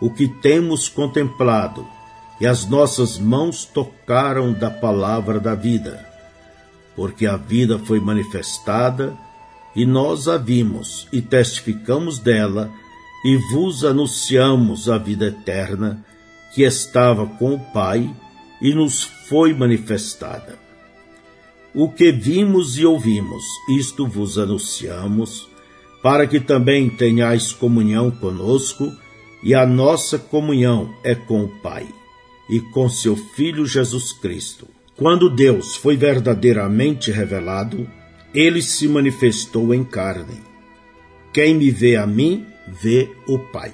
o 0.00 0.10
que 0.10 0.28
temos 0.28 0.88
contemplado, 0.88 1.86
e 2.40 2.46
as 2.46 2.66
nossas 2.66 3.18
mãos 3.18 3.64
tocaram 3.64 4.52
da 4.52 4.70
palavra 4.70 5.40
da 5.40 5.54
vida 5.54 6.08
porque 6.98 7.26
a 7.26 7.36
vida 7.36 7.78
foi 7.78 8.00
manifestada 8.00 9.16
e 9.76 9.86
nós 9.86 10.26
a 10.26 10.36
vimos 10.36 11.06
e 11.12 11.22
testificamos 11.22 12.18
dela 12.18 12.72
e 13.24 13.36
vos 13.52 13.84
anunciamos 13.84 14.90
a 14.90 14.98
vida 14.98 15.26
eterna 15.26 16.04
que 16.52 16.64
estava 16.64 17.24
com 17.24 17.54
o 17.54 17.60
Pai 17.72 18.12
e 18.60 18.74
nos 18.74 19.04
foi 19.28 19.54
manifestada. 19.54 20.58
O 21.78 21.88
que 21.88 22.12
vimos 22.12 22.76
e 22.76 22.84
ouvimos, 22.84 23.44
isto 23.70 24.06
vos 24.06 24.36
anunciamos, 24.36 25.48
para 26.02 26.26
que 26.26 26.40
também 26.40 26.90
tenhais 26.90 27.52
comunhão 27.52 28.10
conosco, 28.10 28.92
e 29.42 29.54
a 29.54 29.64
nossa 29.64 30.18
comunhão 30.18 30.92
é 31.02 31.14
com 31.14 31.44
o 31.44 31.48
Pai 31.48 31.86
e 32.50 32.60
com 32.60 32.88
seu 32.90 33.16
Filho 33.16 33.64
Jesus 33.64 34.12
Cristo 34.12 34.66
quando 34.98 35.30
Deus 35.30 35.76
foi 35.76 35.96
verdadeiramente 35.96 37.12
revelado, 37.12 37.88
ele 38.34 38.60
se 38.60 38.88
manifestou 38.88 39.72
em 39.72 39.84
carne. 39.84 40.42
Quem 41.32 41.54
me 41.54 41.70
vê 41.70 41.94
a 41.94 42.04
mim, 42.04 42.44
vê 42.66 43.08
o 43.28 43.38
Pai. 43.38 43.72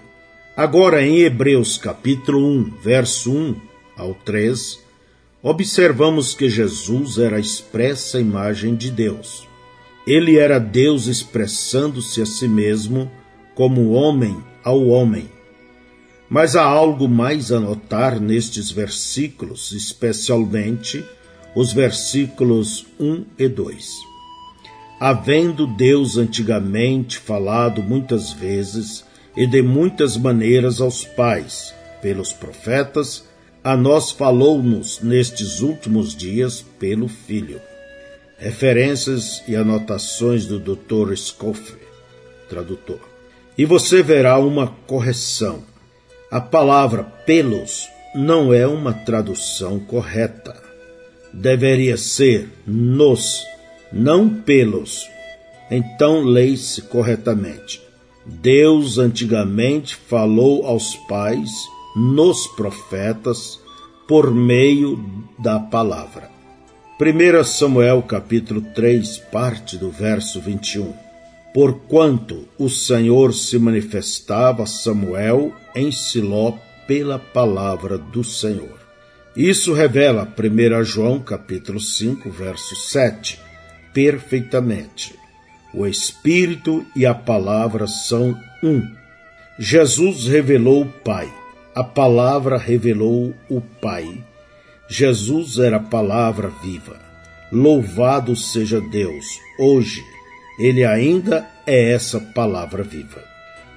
Agora, 0.54 1.02
em 1.02 1.20
Hebreus 1.20 1.78
capítulo 1.78 2.46
1, 2.46 2.74
verso 2.82 3.32
1 3.32 3.56
ao 3.96 4.12
3, 4.12 4.83
observamos 5.44 6.34
que 6.34 6.48
Jesus 6.48 7.18
era 7.18 7.36
a 7.36 7.40
expressa 7.40 8.18
imagem 8.18 8.74
de 8.74 8.90
Deus. 8.90 9.46
Ele 10.06 10.38
era 10.38 10.58
Deus 10.58 11.06
expressando-se 11.06 12.22
a 12.22 12.26
si 12.26 12.48
mesmo 12.48 13.10
como 13.54 13.90
homem 13.90 14.42
ao 14.64 14.86
homem. 14.86 15.28
Mas 16.30 16.56
há 16.56 16.62
algo 16.62 17.06
mais 17.06 17.52
a 17.52 17.60
notar 17.60 18.18
nestes 18.18 18.70
versículos, 18.70 19.72
especialmente 19.72 21.04
os 21.54 21.74
versículos 21.74 22.86
1 22.98 23.26
e 23.38 23.46
2. 23.46 23.86
Havendo 24.98 25.66
Deus 25.66 26.16
antigamente 26.16 27.18
falado 27.18 27.82
muitas 27.82 28.32
vezes 28.32 29.04
e 29.36 29.46
de 29.46 29.60
muitas 29.60 30.16
maneiras 30.16 30.80
aos 30.80 31.04
pais, 31.04 31.74
pelos 32.00 32.32
profetas, 32.32 33.24
a 33.64 33.74
nós 33.78 34.10
falou-nos 34.10 35.00
nestes 35.00 35.60
últimos 35.60 36.14
dias 36.14 36.62
pelo 36.78 37.08
Filho. 37.08 37.62
Referências 38.36 39.42
e 39.48 39.56
anotações 39.56 40.44
do 40.44 40.60
Dr. 40.60 41.16
Scofield, 41.16 41.80
tradutor. 42.46 43.00
E 43.56 43.64
você 43.64 44.02
verá 44.02 44.38
uma 44.38 44.66
correção. 44.86 45.64
A 46.30 46.42
palavra 46.42 47.04
pelos 47.04 47.88
não 48.14 48.52
é 48.52 48.66
uma 48.66 48.92
tradução 48.92 49.80
correta. 49.80 50.62
Deveria 51.32 51.96
ser 51.96 52.50
nos, 52.66 53.42
não 53.90 54.28
pelos. 54.28 55.08
Então 55.70 56.22
leia-se 56.22 56.82
corretamente. 56.82 57.80
Deus 58.26 58.98
antigamente 58.98 59.96
falou 59.96 60.66
aos 60.66 60.94
pais, 61.08 61.50
nos 61.94 62.46
profetas, 62.48 63.60
por 64.06 64.34
meio 64.34 64.98
da 65.38 65.58
palavra. 65.58 66.30
1 67.00 67.44
Samuel 67.44 68.02
capítulo 68.02 68.60
3, 68.74 69.18
parte 69.32 69.76
do 69.76 69.90
verso 69.90 70.40
21. 70.40 70.94
Porquanto 71.52 72.48
o 72.58 72.68
Senhor 72.68 73.32
se 73.32 73.58
manifestava 73.58 74.64
a 74.64 74.66
Samuel 74.66 75.52
em 75.74 75.90
Siló 75.90 76.54
pela 76.86 77.18
palavra 77.18 77.96
do 77.96 78.22
Senhor. 78.22 78.78
Isso 79.36 79.72
revela 79.72 80.28
1 80.38 80.84
João 80.84 81.18
capítulo 81.18 81.80
5, 81.80 82.30
verso 82.30 82.76
7, 82.76 83.40
perfeitamente. 83.92 85.14
O 85.72 85.86
Espírito 85.86 86.86
e 86.94 87.04
a 87.04 87.14
palavra 87.14 87.86
são 87.86 88.38
um. 88.62 88.82
Jesus 89.58 90.26
revelou 90.26 90.82
o 90.82 90.88
Pai. 90.88 91.32
A 91.74 91.82
palavra 91.82 92.56
revelou 92.56 93.34
o 93.50 93.60
Pai. 93.60 94.22
Jesus 94.88 95.58
era 95.58 95.78
a 95.78 95.80
palavra 95.80 96.48
viva. 96.62 97.00
Louvado 97.50 98.36
seja 98.36 98.80
Deus. 98.80 99.40
Hoje, 99.58 100.00
ele 100.56 100.84
ainda 100.84 101.44
é 101.66 101.92
essa 101.92 102.20
palavra 102.20 102.84
viva. 102.84 103.24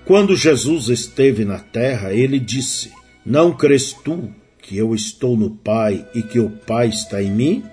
Quando 0.05 0.36
Jesus 0.36 0.89
esteve 0.89 1.43
na 1.43 1.57
terra, 1.57 2.13
ele 2.13 2.39
disse: 2.39 2.91
Não 3.25 3.51
crês 3.51 3.93
tu 3.93 4.29
que 4.62 4.77
eu 4.77 4.93
estou 4.93 5.36
no 5.36 5.49
Pai 5.49 6.05
e 6.13 6.21
que 6.21 6.39
o 6.39 6.51
Pai 6.51 6.89
está 6.89 7.23
em 7.23 7.31
mim? 7.31 7.63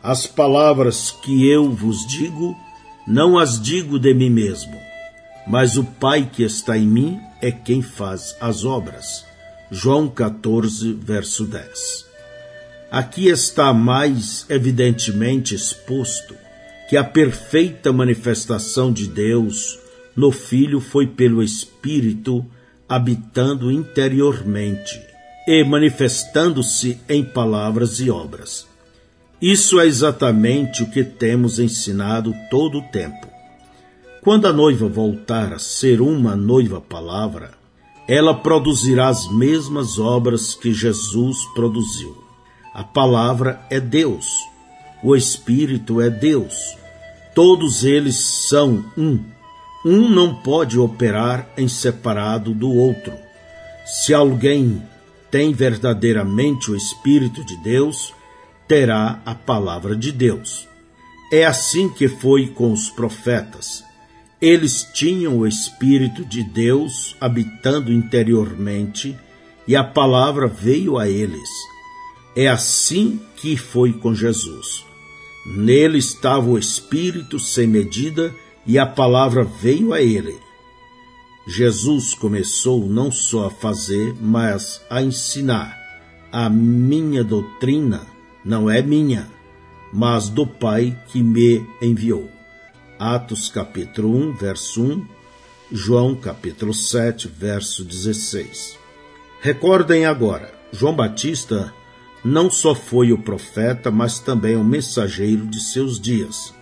As 0.00 0.28
palavras 0.28 1.10
que 1.10 1.48
eu 1.50 1.72
vos 1.72 2.06
digo, 2.06 2.56
não 3.04 3.36
as 3.36 3.60
digo 3.60 3.98
de 3.98 4.14
mim 4.14 4.30
mesmo, 4.30 4.78
mas 5.44 5.76
o 5.76 5.82
Pai 5.82 6.30
que 6.32 6.44
está 6.44 6.78
em 6.78 6.86
mim 6.86 7.20
é 7.40 7.50
quem 7.50 7.82
faz 7.82 8.36
as 8.40 8.64
obras. 8.64 9.31
João 9.74 10.06
14, 10.06 10.92
verso 10.92 11.46
10. 11.46 12.04
Aqui 12.90 13.28
está 13.28 13.72
mais 13.72 14.44
evidentemente 14.50 15.54
exposto 15.54 16.34
que 16.90 16.96
a 16.98 17.02
perfeita 17.02 17.90
manifestação 17.90 18.92
de 18.92 19.08
Deus 19.08 19.78
no 20.14 20.30
Filho 20.30 20.78
foi 20.78 21.06
pelo 21.06 21.42
Espírito 21.42 22.44
habitando 22.86 23.72
interiormente 23.72 25.00
e 25.48 25.64
manifestando-se 25.64 27.00
em 27.08 27.24
palavras 27.24 27.98
e 27.98 28.10
obras. 28.10 28.68
Isso 29.40 29.80
é 29.80 29.86
exatamente 29.86 30.82
o 30.82 30.90
que 30.90 31.02
temos 31.02 31.58
ensinado 31.58 32.34
todo 32.50 32.76
o 32.80 32.82
tempo. 32.90 33.26
Quando 34.20 34.46
a 34.46 34.52
noiva 34.52 34.86
voltar 34.86 35.54
a 35.54 35.58
ser 35.58 36.02
uma 36.02 36.36
noiva 36.36 36.78
palavra, 36.78 37.61
ela 38.08 38.34
produzirá 38.34 39.08
as 39.08 39.28
mesmas 39.28 39.98
obras 39.98 40.54
que 40.54 40.72
Jesus 40.72 41.44
produziu. 41.54 42.16
A 42.74 42.82
palavra 42.82 43.64
é 43.70 43.78
Deus, 43.78 44.26
o 45.02 45.14
Espírito 45.14 46.00
é 46.00 46.10
Deus. 46.10 46.76
Todos 47.34 47.84
eles 47.84 48.16
são 48.16 48.84
um. 48.96 49.22
Um 49.84 50.08
não 50.08 50.34
pode 50.34 50.78
operar 50.78 51.48
em 51.56 51.66
separado 51.66 52.54
do 52.54 52.70
outro. 52.70 53.12
Se 53.84 54.14
alguém 54.14 54.82
tem 55.30 55.52
verdadeiramente 55.52 56.70
o 56.70 56.76
Espírito 56.76 57.44
de 57.44 57.56
Deus, 57.56 58.14
terá 58.68 59.20
a 59.24 59.34
palavra 59.34 59.96
de 59.96 60.12
Deus. 60.12 60.68
É 61.32 61.44
assim 61.44 61.88
que 61.88 62.06
foi 62.06 62.48
com 62.48 62.72
os 62.72 62.90
profetas. 62.90 63.82
Eles 64.42 64.82
tinham 64.92 65.38
o 65.38 65.46
Espírito 65.46 66.24
de 66.24 66.42
Deus 66.42 67.14
habitando 67.20 67.92
interiormente 67.92 69.16
e 69.68 69.76
a 69.76 69.84
palavra 69.84 70.48
veio 70.48 70.98
a 70.98 71.08
eles. 71.08 71.48
É 72.34 72.48
assim 72.48 73.20
que 73.36 73.56
foi 73.56 73.92
com 73.92 74.12
Jesus. 74.12 74.84
Nele 75.46 75.98
estava 75.98 76.50
o 76.50 76.58
Espírito 76.58 77.38
sem 77.38 77.68
medida 77.68 78.34
e 78.66 78.80
a 78.80 78.84
palavra 78.84 79.44
veio 79.44 79.92
a 79.92 80.02
ele. 80.02 80.36
Jesus 81.46 82.12
começou 82.12 82.84
não 82.84 83.12
só 83.12 83.46
a 83.46 83.50
fazer, 83.50 84.12
mas 84.20 84.80
a 84.90 85.00
ensinar. 85.00 85.78
A 86.32 86.50
minha 86.50 87.22
doutrina 87.22 88.08
não 88.44 88.68
é 88.68 88.82
minha, 88.82 89.30
mas 89.92 90.28
do 90.28 90.44
Pai 90.44 90.98
que 91.12 91.22
me 91.22 91.64
enviou. 91.80 92.41
Atos 93.04 93.50
capítulo 93.50 94.16
1, 94.16 94.34
verso 94.34 94.80
1, 94.80 95.06
João 95.72 96.14
capítulo 96.14 96.72
7, 96.72 97.26
verso 97.26 97.84
16. 97.84 98.78
Recordem 99.40 100.06
agora, 100.06 100.54
João 100.70 100.94
Batista 100.94 101.74
não 102.24 102.48
só 102.48 102.76
foi 102.76 103.12
o 103.12 103.18
profeta, 103.18 103.90
mas 103.90 104.20
também 104.20 104.54
o 104.54 104.62
mensageiro 104.62 105.48
de 105.48 105.58
seus 105.58 106.00
dias. 106.00 106.54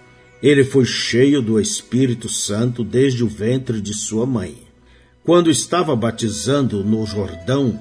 Ele 0.43 0.65
foi 0.65 0.87
cheio 0.87 1.43
do 1.43 1.61
Espírito 1.61 2.27
Santo 2.27 2.83
desde 2.83 3.23
o 3.23 3.29
ventre 3.29 3.79
de 3.79 3.93
sua 3.93 4.25
mãe. 4.25 4.63
Quando 5.23 5.51
estava 5.51 5.95
batizando 5.95 6.83
no 6.83 7.05
Jordão, 7.05 7.79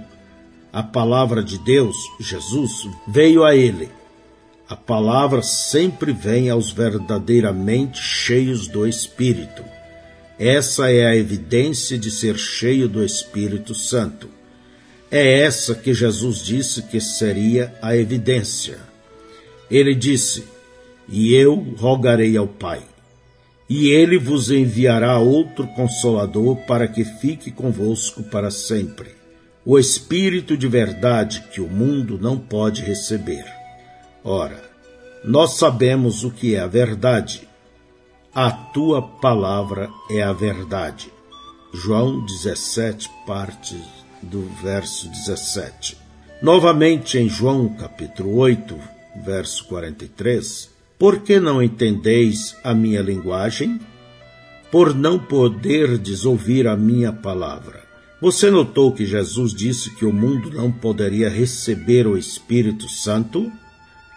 a 0.73 0.83
palavra 0.83 1.41
de 1.41 1.57
Deus, 1.59 1.95
Jesus, 2.19 2.89
veio 3.07 3.45
a 3.45 3.55
ele. 3.55 3.89
A 4.69 4.75
palavra 4.75 5.41
sempre 5.41 6.13
vem 6.13 6.49
aos 6.49 6.71
verdadeiramente 6.71 7.99
cheios 7.99 8.67
do 8.67 8.87
Espírito. 8.87 9.63
Essa 10.37 10.91
é 10.91 11.07
a 11.07 11.15
evidência 11.15 11.97
de 11.97 12.11
ser 12.11 12.37
cheio 12.37 12.87
do 12.87 13.03
Espírito 13.03 13.73
Santo. 13.73 14.29
É 15.09 15.41
essa 15.41 15.73
que 15.73 15.91
Jesus 15.91 16.45
disse 16.45 16.83
que 16.83 17.01
seria 17.01 17.73
a 17.81 17.97
evidência. 17.97 18.77
Ele 19.71 19.95
disse: 19.95 20.43
E 21.07 21.33
eu 21.33 21.55
rogarei 21.75 22.37
ao 22.37 22.47
Pai, 22.47 22.83
e 23.67 23.89
ele 23.89 24.19
vos 24.19 24.51
enviará 24.51 25.17
outro 25.17 25.65
consolador 25.69 26.57
para 26.67 26.87
que 26.87 27.03
fique 27.03 27.49
convosco 27.49 28.21
para 28.21 28.51
sempre 28.51 29.17
o 29.65 29.77
Espírito 29.77 30.57
de 30.57 30.67
verdade 30.67 31.43
que 31.51 31.59
o 31.59 31.67
mundo 31.67 32.17
não 32.19 32.37
pode 32.37 32.81
receber. 32.81 33.58
Ora, 34.23 34.61
nós 35.23 35.57
sabemos 35.57 36.23
o 36.23 36.31
que 36.31 36.55
é 36.55 36.59
a 36.59 36.67
verdade. 36.67 37.47
A 38.33 38.51
tua 38.51 39.01
palavra 39.01 39.89
é 40.09 40.21
a 40.21 40.33
verdade. 40.33 41.11
João 41.73 42.25
17, 42.25 43.09
parte 43.25 43.81
do 44.21 44.41
verso 44.61 45.07
17. 45.09 45.97
Novamente 46.41 47.17
em 47.17 47.29
João 47.29 47.69
capítulo 47.69 48.35
8, 48.37 48.77
verso 49.23 49.65
43, 49.65 50.69
Por 50.97 51.19
que 51.19 51.39
não 51.39 51.61
entendeis 51.61 52.55
a 52.63 52.73
minha 52.73 53.01
linguagem? 53.01 53.79
Por 54.71 54.93
não 54.93 55.17
poderdes 55.17 56.25
ouvir 56.25 56.67
a 56.67 56.75
minha 56.75 57.11
palavra. 57.11 57.83
Você 58.21 58.51
notou 58.51 58.91
que 58.91 59.05
Jesus 59.05 59.53
disse 59.53 59.95
que 59.95 60.05
o 60.05 60.11
mundo 60.11 60.51
não 60.51 60.71
poderia 60.71 61.29
receber 61.29 62.05
o 62.05 62.17
Espírito 62.17 62.89
Santo? 62.89 63.51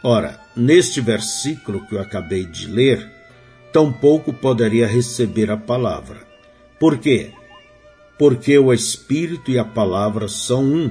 Ora, 0.03 0.41
neste 0.57 1.01
versículo 1.01 1.87
que 1.87 1.95
eu 1.95 2.01
acabei 2.01 2.45
de 2.45 2.67
ler, 2.67 3.09
tampouco 3.73 4.33
poderia 4.33 4.87
receber 4.87 5.51
a 5.51 5.57
palavra. 5.57 6.27
Por 6.79 6.99
quê? 6.99 7.31
Porque 8.19 8.59
o 8.59 8.73
Espírito 8.73 9.51
e 9.51 9.59
a 9.59 9.65
palavra 9.65 10.27
são 10.29 10.65
um. 10.65 10.91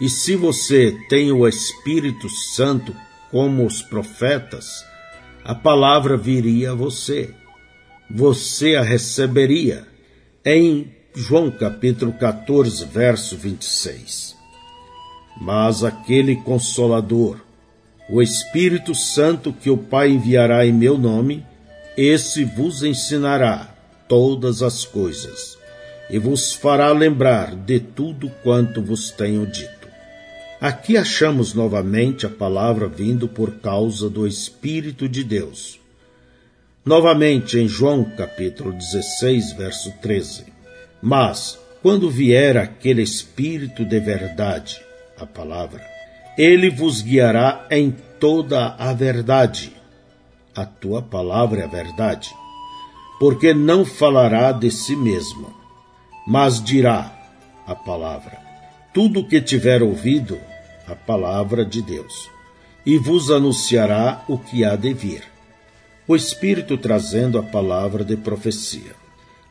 E 0.00 0.08
se 0.08 0.34
você 0.34 0.96
tem 1.08 1.30
o 1.30 1.46
Espírito 1.46 2.28
Santo 2.28 2.94
como 3.30 3.64
os 3.64 3.80
profetas, 3.80 4.84
a 5.44 5.54
palavra 5.54 6.16
viria 6.16 6.72
a 6.72 6.74
você. 6.74 7.32
Você 8.10 8.74
a 8.74 8.82
receberia. 8.82 9.86
Em 10.44 10.92
João 11.14 11.50
capítulo 11.50 12.12
14, 12.12 12.84
verso 12.86 13.36
26. 13.36 14.36
Mas 15.40 15.84
aquele 15.84 16.36
consolador, 16.36 17.38
o 18.10 18.20
Espírito 18.20 18.92
Santo 18.94 19.52
que 19.52 19.70
o 19.70 19.76
Pai 19.76 20.10
enviará 20.10 20.66
em 20.66 20.72
meu 20.72 20.98
nome, 20.98 21.46
esse 21.96 22.44
vos 22.44 22.82
ensinará 22.82 23.72
todas 24.08 24.62
as 24.62 24.84
coisas 24.84 25.56
e 26.10 26.18
vos 26.18 26.52
fará 26.52 26.90
lembrar 26.90 27.54
de 27.54 27.78
tudo 27.78 28.28
quanto 28.42 28.82
vos 28.82 29.12
tenho 29.12 29.46
dito. 29.46 29.88
Aqui 30.60 30.96
achamos 30.96 31.54
novamente 31.54 32.26
a 32.26 32.28
palavra 32.28 32.88
vindo 32.88 33.28
por 33.28 33.52
causa 33.60 34.10
do 34.10 34.26
Espírito 34.26 35.08
de 35.08 35.22
Deus. 35.22 35.78
Novamente 36.84 37.58
em 37.58 37.68
João 37.68 38.02
capítulo 38.02 38.72
16, 38.72 39.52
verso 39.52 39.92
13. 40.02 40.46
Mas, 41.00 41.58
quando 41.80 42.10
vier 42.10 42.56
aquele 42.56 43.02
Espírito 43.02 43.84
de 43.84 44.00
verdade, 44.00 44.82
a 45.16 45.24
palavra, 45.24 45.99
ele 46.40 46.70
vos 46.70 47.02
guiará 47.02 47.66
em 47.70 47.94
toda 48.18 48.74
a 48.78 48.94
verdade. 48.94 49.76
A 50.56 50.64
tua 50.64 51.02
palavra 51.02 51.60
é 51.60 51.64
a 51.64 51.68
verdade. 51.68 52.34
Porque 53.18 53.52
não 53.52 53.84
falará 53.84 54.50
de 54.50 54.70
si 54.70 54.96
mesmo, 54.96 55.54
mas 56.26 56.62
dirá 56.62 57.14
a 57.66 57.74
palavra. 57.74 58.38
Tudo 58.94 59.20
o 59.20 59.28
que 59.28 59.38
tiver 59.38 59.82
ouvido, 59.82 60.40
a 60.88 60.94
palavra 60.94 61.62
de 61.62 61.82
Deus, 61.82 62.30
e 62.86 62.96
vos 62.96 63.30
anunciará 63.30 64.24
o 64.26 64.38
que 64.38 64.64
há 64.64 64.76
de 64.76 64.94
vir. 64.94 65.22
O 66.08 66.16
Espírito 66.16 66.78
trazendo 66.78 67.38
a 67.38 67.42
palavra 67.42 68.02
de 68.02 68.16
profecia. 68.16 68.94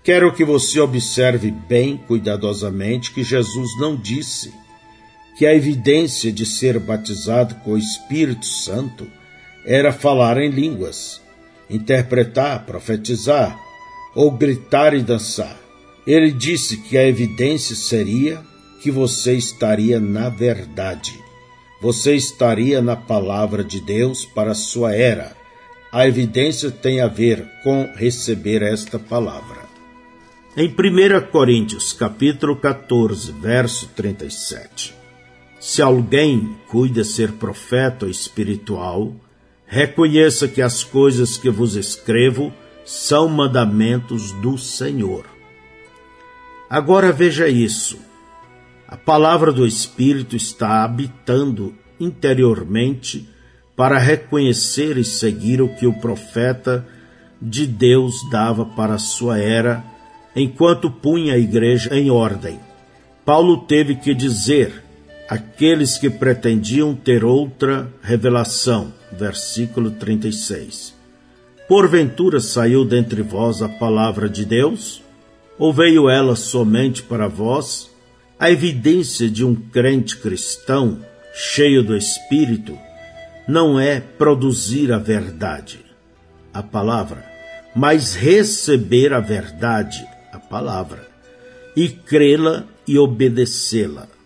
Quero 0.04 0.34
que 0.34 0.43
você 0.43 0.80
observe 0.80 1.52
bem 1.52 1.97
cuidadosamente 1.97 3.12
que 3.12 3.23
Jesus 3.23 3.78
não 3.80 3.95
disse 3.95 4.52
que 5.39 5.45
a 5.45 5.56
evidência 5.56 6.34
de 6.34 6.45
ser 6.45 6.78
batizado 6.78 7.56
com 7.63 7.71
o 7.71 7.78
Espírito 7.78 8.45
Santo 8.45 9.08
era 9.65 9.93
falar 9.93 10.38
em 10.38 10.49
línguas, 10.49 11.21
interpretar, 11.69 12.65
profetizar 12.65 13.58
ou 14.13 14.32
gritar 14.32 14.93
e 14.93 15.02
dançar. 15.02 15.58
Ele 16.06 16.30
disse 16.30 16.75
que 16.75 16.97
a 16.97 17.08
evidência 17.08 17.73
seria 17.73 18.41
que 18.82 18.91
você 18.91 19.34
estaria 19.34 19.97
na 19.97 20.28
verdade. 20.28 21.17
Você 21.82 22.15
estaria 22.15 22.82
na 22.82 22.97
palavra 22.97 23.63
de 23.63 23.80
Deus 23.80 24.25
para 24.25 24.52
a 24.52 24.56
sua 24.56 24.93
era. 24.93 25.38
A 25.89 26.06
evidência 26.06 26.69
tem 26.69 26.99
a 26.99 27.08
ver 27.08 27.47
com 27.63 27.89
receber 27.95 28.62
esta 28.62 28.99
palavra. 28.99 29.69
Em 30.58 30.67
1 30.67 31.32
Coríntios, 31.32 31.93
capítulo 31.93 32.58
14, 32.58 33.32
verso 33.32 33.88
37. 33.95 34.98
Se 35.60 35.82
alguém 35.82 36.56
cuida 36.69 37.04
ser 37.04 37.34
profeta 37.34 38.06
ou 38.06 38.12
espiritual, 38.12 39.13
reconheça 39.65 40.48
que 40.48 40.62
as 40.62 40.84
coisas 40.84 41.38
que 41.38 41.50
vos 41.50 41.76
escrevo 41.76 42.54
são 42.86 43.28
mandamentos 43.28 44.32
do 44.32 44.58
Senhor. 44.58 45.26
Agora 46.69 47.12
veja 47.12 47.48
isso. 47.50 48.00
A 48.88 48.95
palavra 48.95 49.52
do 49.52 49.67
Espírito 49.67 50.36
está 50.36 50.84
habitando 50.84 51.76
interiormente 52.00 53.28
para 53.76 53.98
reconhecer 53.98 54.98
e 54.98 55.04
seguir 55.04 55.62
o 55.62 55.76
que 55.76 55.86
o 55.86 55.93
profeta 55.93 56.88
de 57.41 57.67
Deus 57.67 58.28
dava 58.30 58.65
para 58.65 58.98
sua 58.98 59.38
era, 59.38 59.84
enquanto 60.36 60.89
punha 60.89 61.34
a 61.34 61.38
igreja 61.38 61.95
em 61.95 62.10
ordem. 62.10 62.60
Paulo 63.26 63.58
teve 63.65 63.95
que 63.95 64.13
dizer 64.13 64.88
aqueles 65.29 65.95
que 65.99 66.09
pretendiam 66.09 66.95
ter 66.95 67.23
outra 67.23 67.87
revelação. 68.01 68.91
Versículo 69.11 69.91
36. 69.91 70.95
Porventura 71.67 72.39
saiu 72.39 72.83
dentre 72.83 73.21
vós 73.21 73.61
a 73.61 73.69
palavra 73.69 74.27
de 74.27 74.43
Deus? 74.43 75.03
Ou 75.57 75.71
veio 75.71 76.09
ela 76.09 76.35
somente 76.35 77.03
para 77.03 77.27
vós? 77.27 77.91
A 78.39 78.49
evidência 78.49 79.29
de 79.29 79.45
um 79.45 79.53
crente 79.53 80.17
cristão 80.17 80.99
cheio 81.33 81.83
do 81.83 81.95
Espírito 81.95 82.75
não 83.47 83.79
é 83.79 83.99
produzir 83.99 84.91
a 84.91 84.97
verdade, 84.97 85.79
a 86.53 86.63
palavra, 86.63 87.23
mas 87.75 88.15
receber 88.15 89.13
a 89.13 89.19
verdade, 89.19 90.07
a 90.31 90.39
palavra, 90.39 91.07
e 91.75 91.89
crê-la 91.89 92.63
e 92.87 92.97
obedecê-la. 92.97 94.18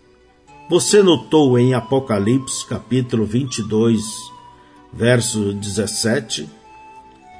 Você 0.66 1.02
notou 1.02 1.58
em 1.58 1.74
Apocalipse 1.74 2.66
capítulo 2.66 3.26
22, 3.26 4.02
verso 4.90 5.52
17? 5.52 6.48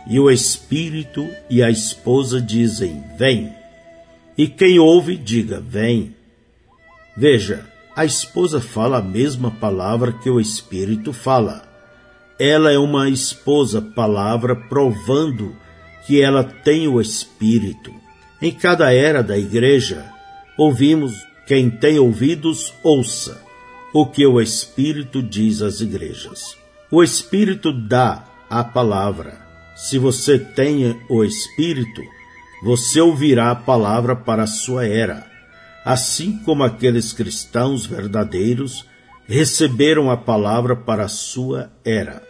E 0.07 0.21
o 0.21 0.31
Espírito 0.31 1.27
e 1.49 1.63
a 1.63 1.71
esposa 1.71 2.39
dizem: 2.39 3.03
Vem. 3.17 3.51
E 4.37 4.47
quem 4.47 4.79
ouve, 4.79 5.17
diga: 5.17 5.59
Vem. 5.59 6.15
Veja, 7.17 7.67
a 7.97 8.05
esposa 8.05 8.61
fala 8.61 8.99
a 8.99 9.03
mesma 9.03 9.51
palavra 9.51 10.13
que 10.13 10.29
o 10.29 10.39
Espírito 10.39 11.11
fala. 11.11 11.67
Ela 12.39 12.73
é 12.73 12.79
uma 12.79 13.09
esposa 13.09 13.81
palavra 13.81 14.55
provando 14.55 15.57
que 16.07 16.21
ela 16.21 16.45
tem 16.45 16.87
o 16.89 17.01
Espírito. 17.01 17.91
Em 18.43 18.53
cada 18.53 18.93
era 18.93 19.23
da 19.23 19.39
igreja, 19.39 20.13
ouvimos 20.59 21.15
quem 21.47 21.71
tem 21.71 21.99
ouvidos, 21.99 22.73
ouça 22.83 23.43
o 23.93 24.07
que 24.07 24.27
o 24.27 24.41
Espírito 24.41 25.23
diz 25.23 25.63
às 25.63 25.81
igrejas. 25.81 26.57
O 26.91 27.03
Espírito 27.03 27.73
dá 27.73 28.25
a 28.49 28.65
palavra. 28.65 29.39
Se 29.77 29.99
você 29.99 30.39
tem 30.39 31.01
o 31.09 31.23
Espírito, 31.23 32.03
você 32.63 33.01
ouvirá 33.01 33.51
a 33.51 33.57
palavra 33.57 34.17
para 34.17 34.45
a 34.45 34.47
sua 34.47 34.87
era, 34.87 35.27
assim 35.85 36.39
como 36.39 36.63
aqueles 36.63 37.13
cristãos 37.13 37.85
verdadeiros 37.85 38.87
receberam 39.27 40.11
a 40.11 40.17
palavra 40.17 40.75
para 40.75 41.05
a 41.05 41.09
sua 41.09 41.71
era. 41.85 42.23